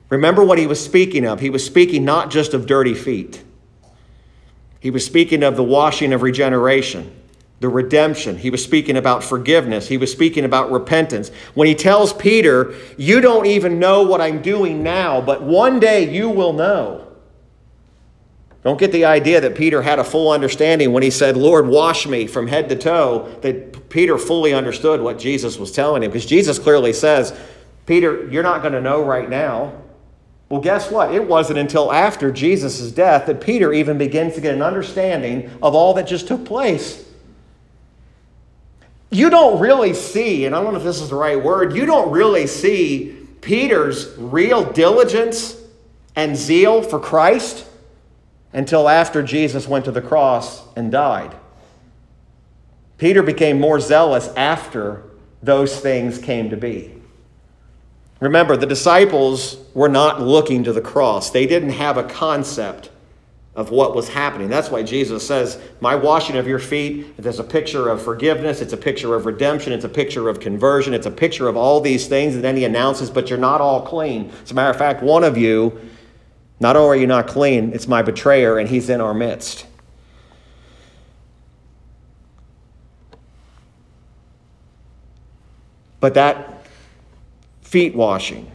[0.09, 1.41] Remember what he was speaking of.
[1.41, 3.43] He was speaking not just of dirty feet,
[4.81, 7.13] he was speaking of the washing of regeneration,
[7.59, 8.39] the redemption.
[8.39, 9.89] He was speaking about forgiveness.
[9.89, 11.31] He was speaking about repentance.
[11.55, 16.15] When he tells Peter, You don't even know what I'm doing now, but one day
[16.15, 17.03] you will know.
[18.63, 22.05] Don't get the idea that Peter had a full understanding when he said, Lord, wash
[22.07, 26.11] me from head to toe, that Peter fully understood what Jesus was telling him.
[26.11, 27.39] Because Jesus clearly says,
[27.87, 29.73] Peter, you're not going to know right now.
[30.49, 31.13] Well, guess what?
[31.13, 35.75] It wasn't until after Jesus' death that Peter even begins to get an understanding of
[35.75, 37.05] all that just took place.
[39.11, 41.87] You don't really see, and I don't know if this is the right word, you
[41.87, 45.57] don't really see Peter's real diligence
[46.15, 47.67] and zeal for Christ
[48.53, 51.37] until after Jesus went to the cross and died.
[52.99, 55.03] Peter became more zealous after
[55.43, 56.96] those things came to be.
[58.21, 62.91] Remember, the disciples were not looking to the cross, they didn't have a concept
[63.55, 64.51] of what was happening.
[64.51, 68.75] That's why Jesus says, My washing of your feet, there's a picture of forgiveness, it's
[68.75, 72.07] a picture of redemption, it's a picture of conversion, it's a picture of all these
[72.07, 72.35] things.
[72.35, 74.31] And then he announces, But you're not all clean.
[74.43, 75.79] As a matter of fact, one of you
[76.61, 79.67] not only are you not clean, it's my betrayer, and he's in our midst.
[86.01, 86.56] But that
[87.77, 88.51] feet washing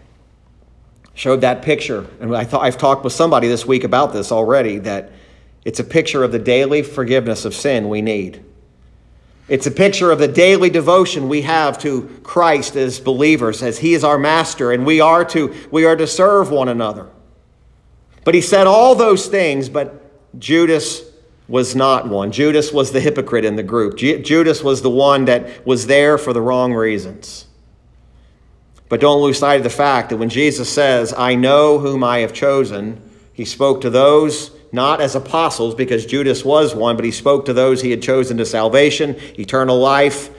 [1.13, 2.07] showed that picture.
[2.19, 5.11] And I thought I've talked with somebody this week about this already that
[5.63, 8.43] it's a picture of the daily forgiveness of sin we need.
[9.47, 13.93] It's a picture of the daily devotion we have to Christ as believers, as He
[13.93, 17.07] is our master, and we are to, we are to serve one another.
[18.23, 21.03] But he said all those things, but Judas
[21.47, 22.31] was not one.
[22.31, 23.97] Judas was the hypocrite in the group.
[23.97, 27.45] Judas was the one that was there for the wrong reasons.
[28.91, 32.19] But don't lose sight of the fact that when Jesus says, I know whom I
[32.19, 37.11] have chosen, he spoke to those not as apostles, because Judas was one, but he
[37.11, 40.29] spoke to those he had chosen to salvation, eternal life,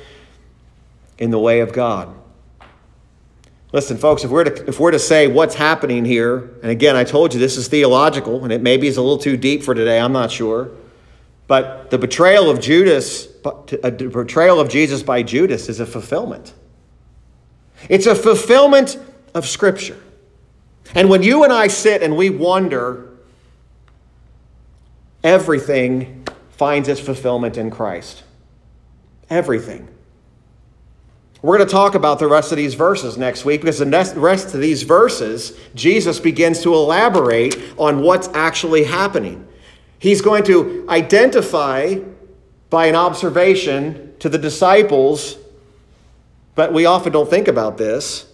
[1.17, 2.15] in the way of God.
[3.73, 7.05] Listen, folks, if we're, to, if we're to say what's happening here, and again, I
[7.05, 9.99] told you this is theological, and it maybe is a little too deep for today,
[9.99, 10.71] I'm not sure.
[11.47, 16.53] But the betrayal of Judas, a uh, betrayal of Jesus by Judas is a fulfillment.
[17.89, 18.99] It's a fulfillment
[19.35, 20.01] of Scripture.
[20.95, 23.11] And when you and I sit and we wonder,
[25.24, 28.22] everything finds its fulfillment in Christ.
[29.30, 29.89] Everything.
[31.43, 34.55] We're going to talk about the rest of these verses next week because the rest
[34.55, 39.49] of these verses, Jesus begins to elaborate on what's actually happening.
[39.99, 41.97] He's going to identify
[42.70, 45.37] by an observation to the disciples,
[46.55, 48.27] but we often don't think about this.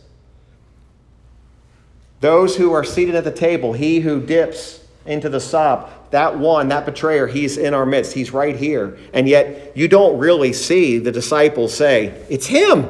[2.21, 6.69] Those who are seated at the table, he who dips into the sop, that one,
[6.69, 8.13] that betrayer, he's in our midst.
[8.13, 8.99] He's right here.
[9.13, 12.87] And yet, you don't really see the disciples say, It's him.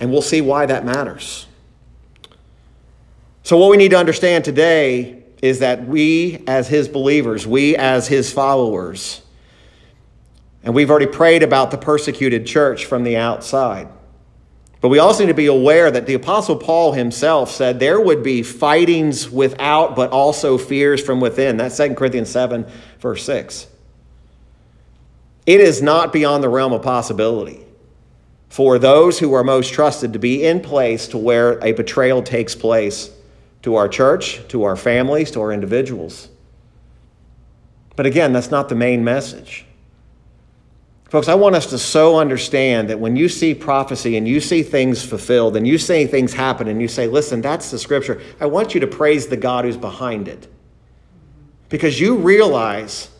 [0.00, 1.46] And we'll see why that matters.
[3.42, 8.06] So, what we need to understand today is that we, as his believers, we, as
[8.06, 9.22] his followers,
[10.62, 13.88] and we've already prayed about the persecuted church from the outside.
[14.80, 18.22] But we also need to be aware that the Apostle Paul himself said there would
[18.22, 21.56] be fightings without, but also fears from within.
[21.56, 22.66] That's 2 Corinthians 7,
[23.00, 23.66] verse 6.
[25.46, 27.64] It is not beyond the realm of possibility
[28.48, 32.54] for those who are most trusted to be in place to where a betrayal takes
[32.54, 33.10] place
[33.62, 36.28] to our church, to our families, to our individuals.
[37.96, 39.66] But again, that's not the main message.
[41.08, 44.62] Folks, I want us to so understand that when you see prophecy and you see
[44.62, 48.46] things fulfilled and you see things happen and you say, listen, that's the scripture, I
[48.46, 50.46] want you to praise the God who's behind it.
[51.70, 53.10] Because you realize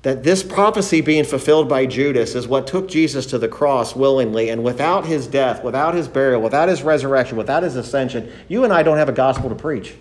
[0.00, 4.48] that this prophecy being fulfilled by Judas is what took Jesus to the cross willingly.
[4.48, 8.72] And without his death, without his burial, without his resurrection, without his ascension, you and
[8.72, 9.94] I don't have a gospel to preach.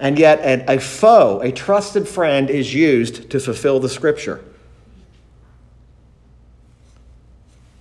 [0.00, 4.42] And yet, a, foe, a trusted friend, is used to fulfill the scripture.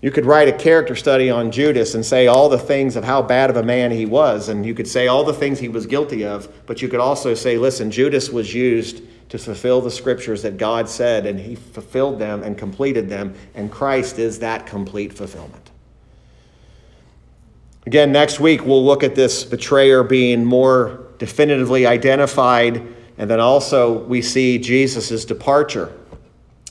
[0.03, 3.21] You could write a character study on Judas and say all the things of how
[3.21, 5.85] bad of a man he was, and you could say all the things he was
[5.85, 10.41] guilty of, but you could also say, listen, Judas was used to fulfill the scriptures
[10.41, 15.13] that God said, and he fulfilled them and completed them, and Christ is that complete
[15.13, 15.71] fulfillment.
[17.87, 22.85] Again, next week we'll look at this betrayer being more definitively identified,
[23.17, 25.93] and then also we see Jesus' departure.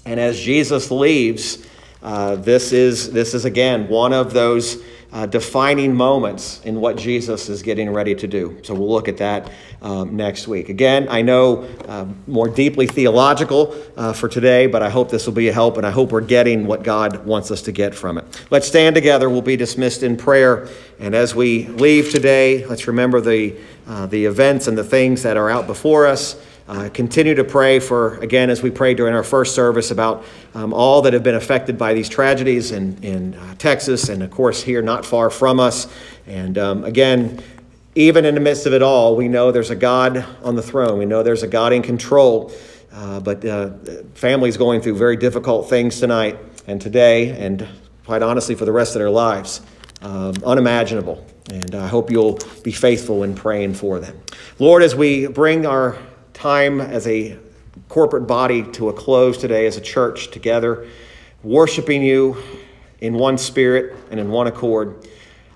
[0.04, 1.66] And as Jesus leaves,
[2.02, 4.82] uh, this, is, this is, again, one of those
[5.12, 8.58] uh, defining moments in what Jesus is getting ready to do.
[8.62, 9.50] So we'll look at that
[9.82, 10.70] um, next week.
[10.70, 15.34] Again, I know uh, more deeply theological uh, for today, but I hope this will
[15.34, 18.16] be a help, and I hope we're getting what God wants us to get from
[18.16, 18.46] it.
[18.50, 19.28] Let's stand together.
[19.28, 20.68] We'll be dismissed in prayer.
[20.98, 25.36] And as we leave today, let's remember the, uh, the events and the things that
[25.36, 26.42] are out before us.
[26.72, 30.72] Uh, continue to pray for, again, as we prayed during our first service, about um,
[30.72, 34.62] all that have been affected by these tragedies in, in uh, Texas and, of course,
[34.62, 35.86] here not far from us.
[36.26, 37.42] And um, again,
[37.94, 40.98] even in the midst of it all, we know there's a God on the throne.
[40.98, 42.50] We know there's a God in control.
[42.90, 43.72] Uh, but uh,
[44.14, 47.68] families going through very difficult things tonight and today, and
[48.06, 49.60] quite honestly, for the rest of their lives.
[50.00, 51.22] Um, unimaginable.
[51.50, 54.18] And I hope you'll be faithful in praying for them.
[54.58, 55.98] Lord, as we bring our
[56.42, 57.38] time as a
[57.88, 60.88] corporate body to a close today as a church together,
[61.44, 62.36] worshiping you
[63.00, 65.06] in one spirit and in one accord.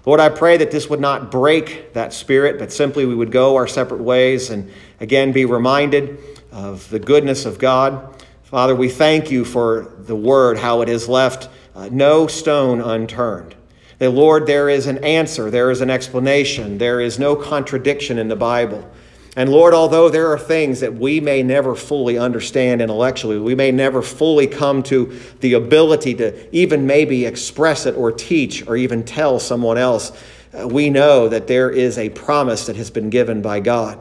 [0.04, 3.56] Lord, I pray that this would not break that spirit, but simply we would go
[3.56, 4.70] our separate ways and
[5.00, 6.20] again be reminded
[6.52, 8.22] of the goodness of God.
[8.44, 13.56] Father, we thank you for the word, how it has left uh, no stone unturned.
[13.98, 18.28] That, Lord, there is an answer, there is an explanation, there is no contradiction in
[18.28, 18.88] the Bible.
[19.36, 23.70] And Lord, although there are things that we may never fully understand intellectually, we may
[23.70, 29.04] never fully come to the ability to even maybe express it or teach or even
[29.04, 30.10] tell someone else,
[30.58, 33.98] uh, we know that there is a promise that has been given by God.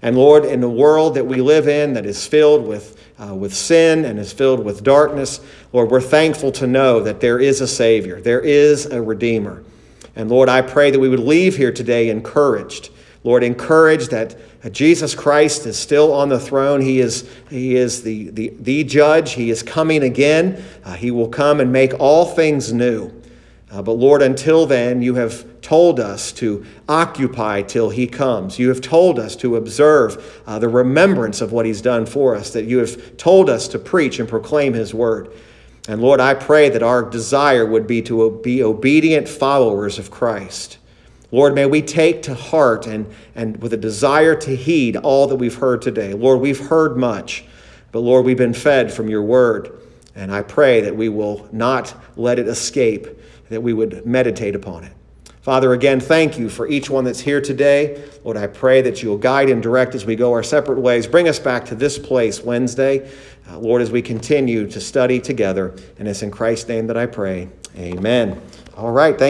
[0.00, 3.52] And Lord, in the world that we live in that is filled with, uh, with
[3.52, 5.40] sin and is filled with darkness,
[5.74, 9.62] Lord, we're thankful to know that there is a Savior, there is a Redeemer.
[10.16, 12.88] And Lord, I pray that we would leave here today encouraged.
[13.22, 14.36] Lord, encouraged that
[14.72, 16.80] Jesus Christ is still on the throne.
[16.80, 19.32] He is, he is the, the, the judge.
[19.32, 20.62] He is coming again.
[20.84, 23.12] Uh, he will come and make all things new.
[23.70, 28.58] Uh, but Lord, until then, you have told us to occupy till He comes.
[28.58, 32.52] You have told us to observe uh, the remembrance of what He's done for us,
[32.52, 35.32] that you have told us to preach and proclaim His word.
[35.88, 40.78] And Lord, I pray that our desire would be to be obedient followers of Christ.
[41.32, 45.36] Lord, may we take to heart and, and with a desire to heed all that
[45.36, 46.12] we've heard today.
[46.12, 47.44] Lord, we've heard much,
[47.92, 49.80] but Lord, we've been fed from your word.
[50.16, 53.06] And I pray that we will not let it escape,
[53.48, 54.92] that we would meditate upon it.
[55.40, 58.04] Father, again, thank you for each one that's here today.
[58.24, 61.06] Lord, I pray that you'll guide and direct as we go our separate ways.
[61.06, 63.10] Bring us back to this place Wednesday,
[63.48, 65.74] uh, Lord, as we continue to study together.
[65.98, 67.48] And it's in Christ's name that I pray.
[67.76, 68.40] Amen.
[68.76, 69.18] All right.
[69.18, 69.28] Thank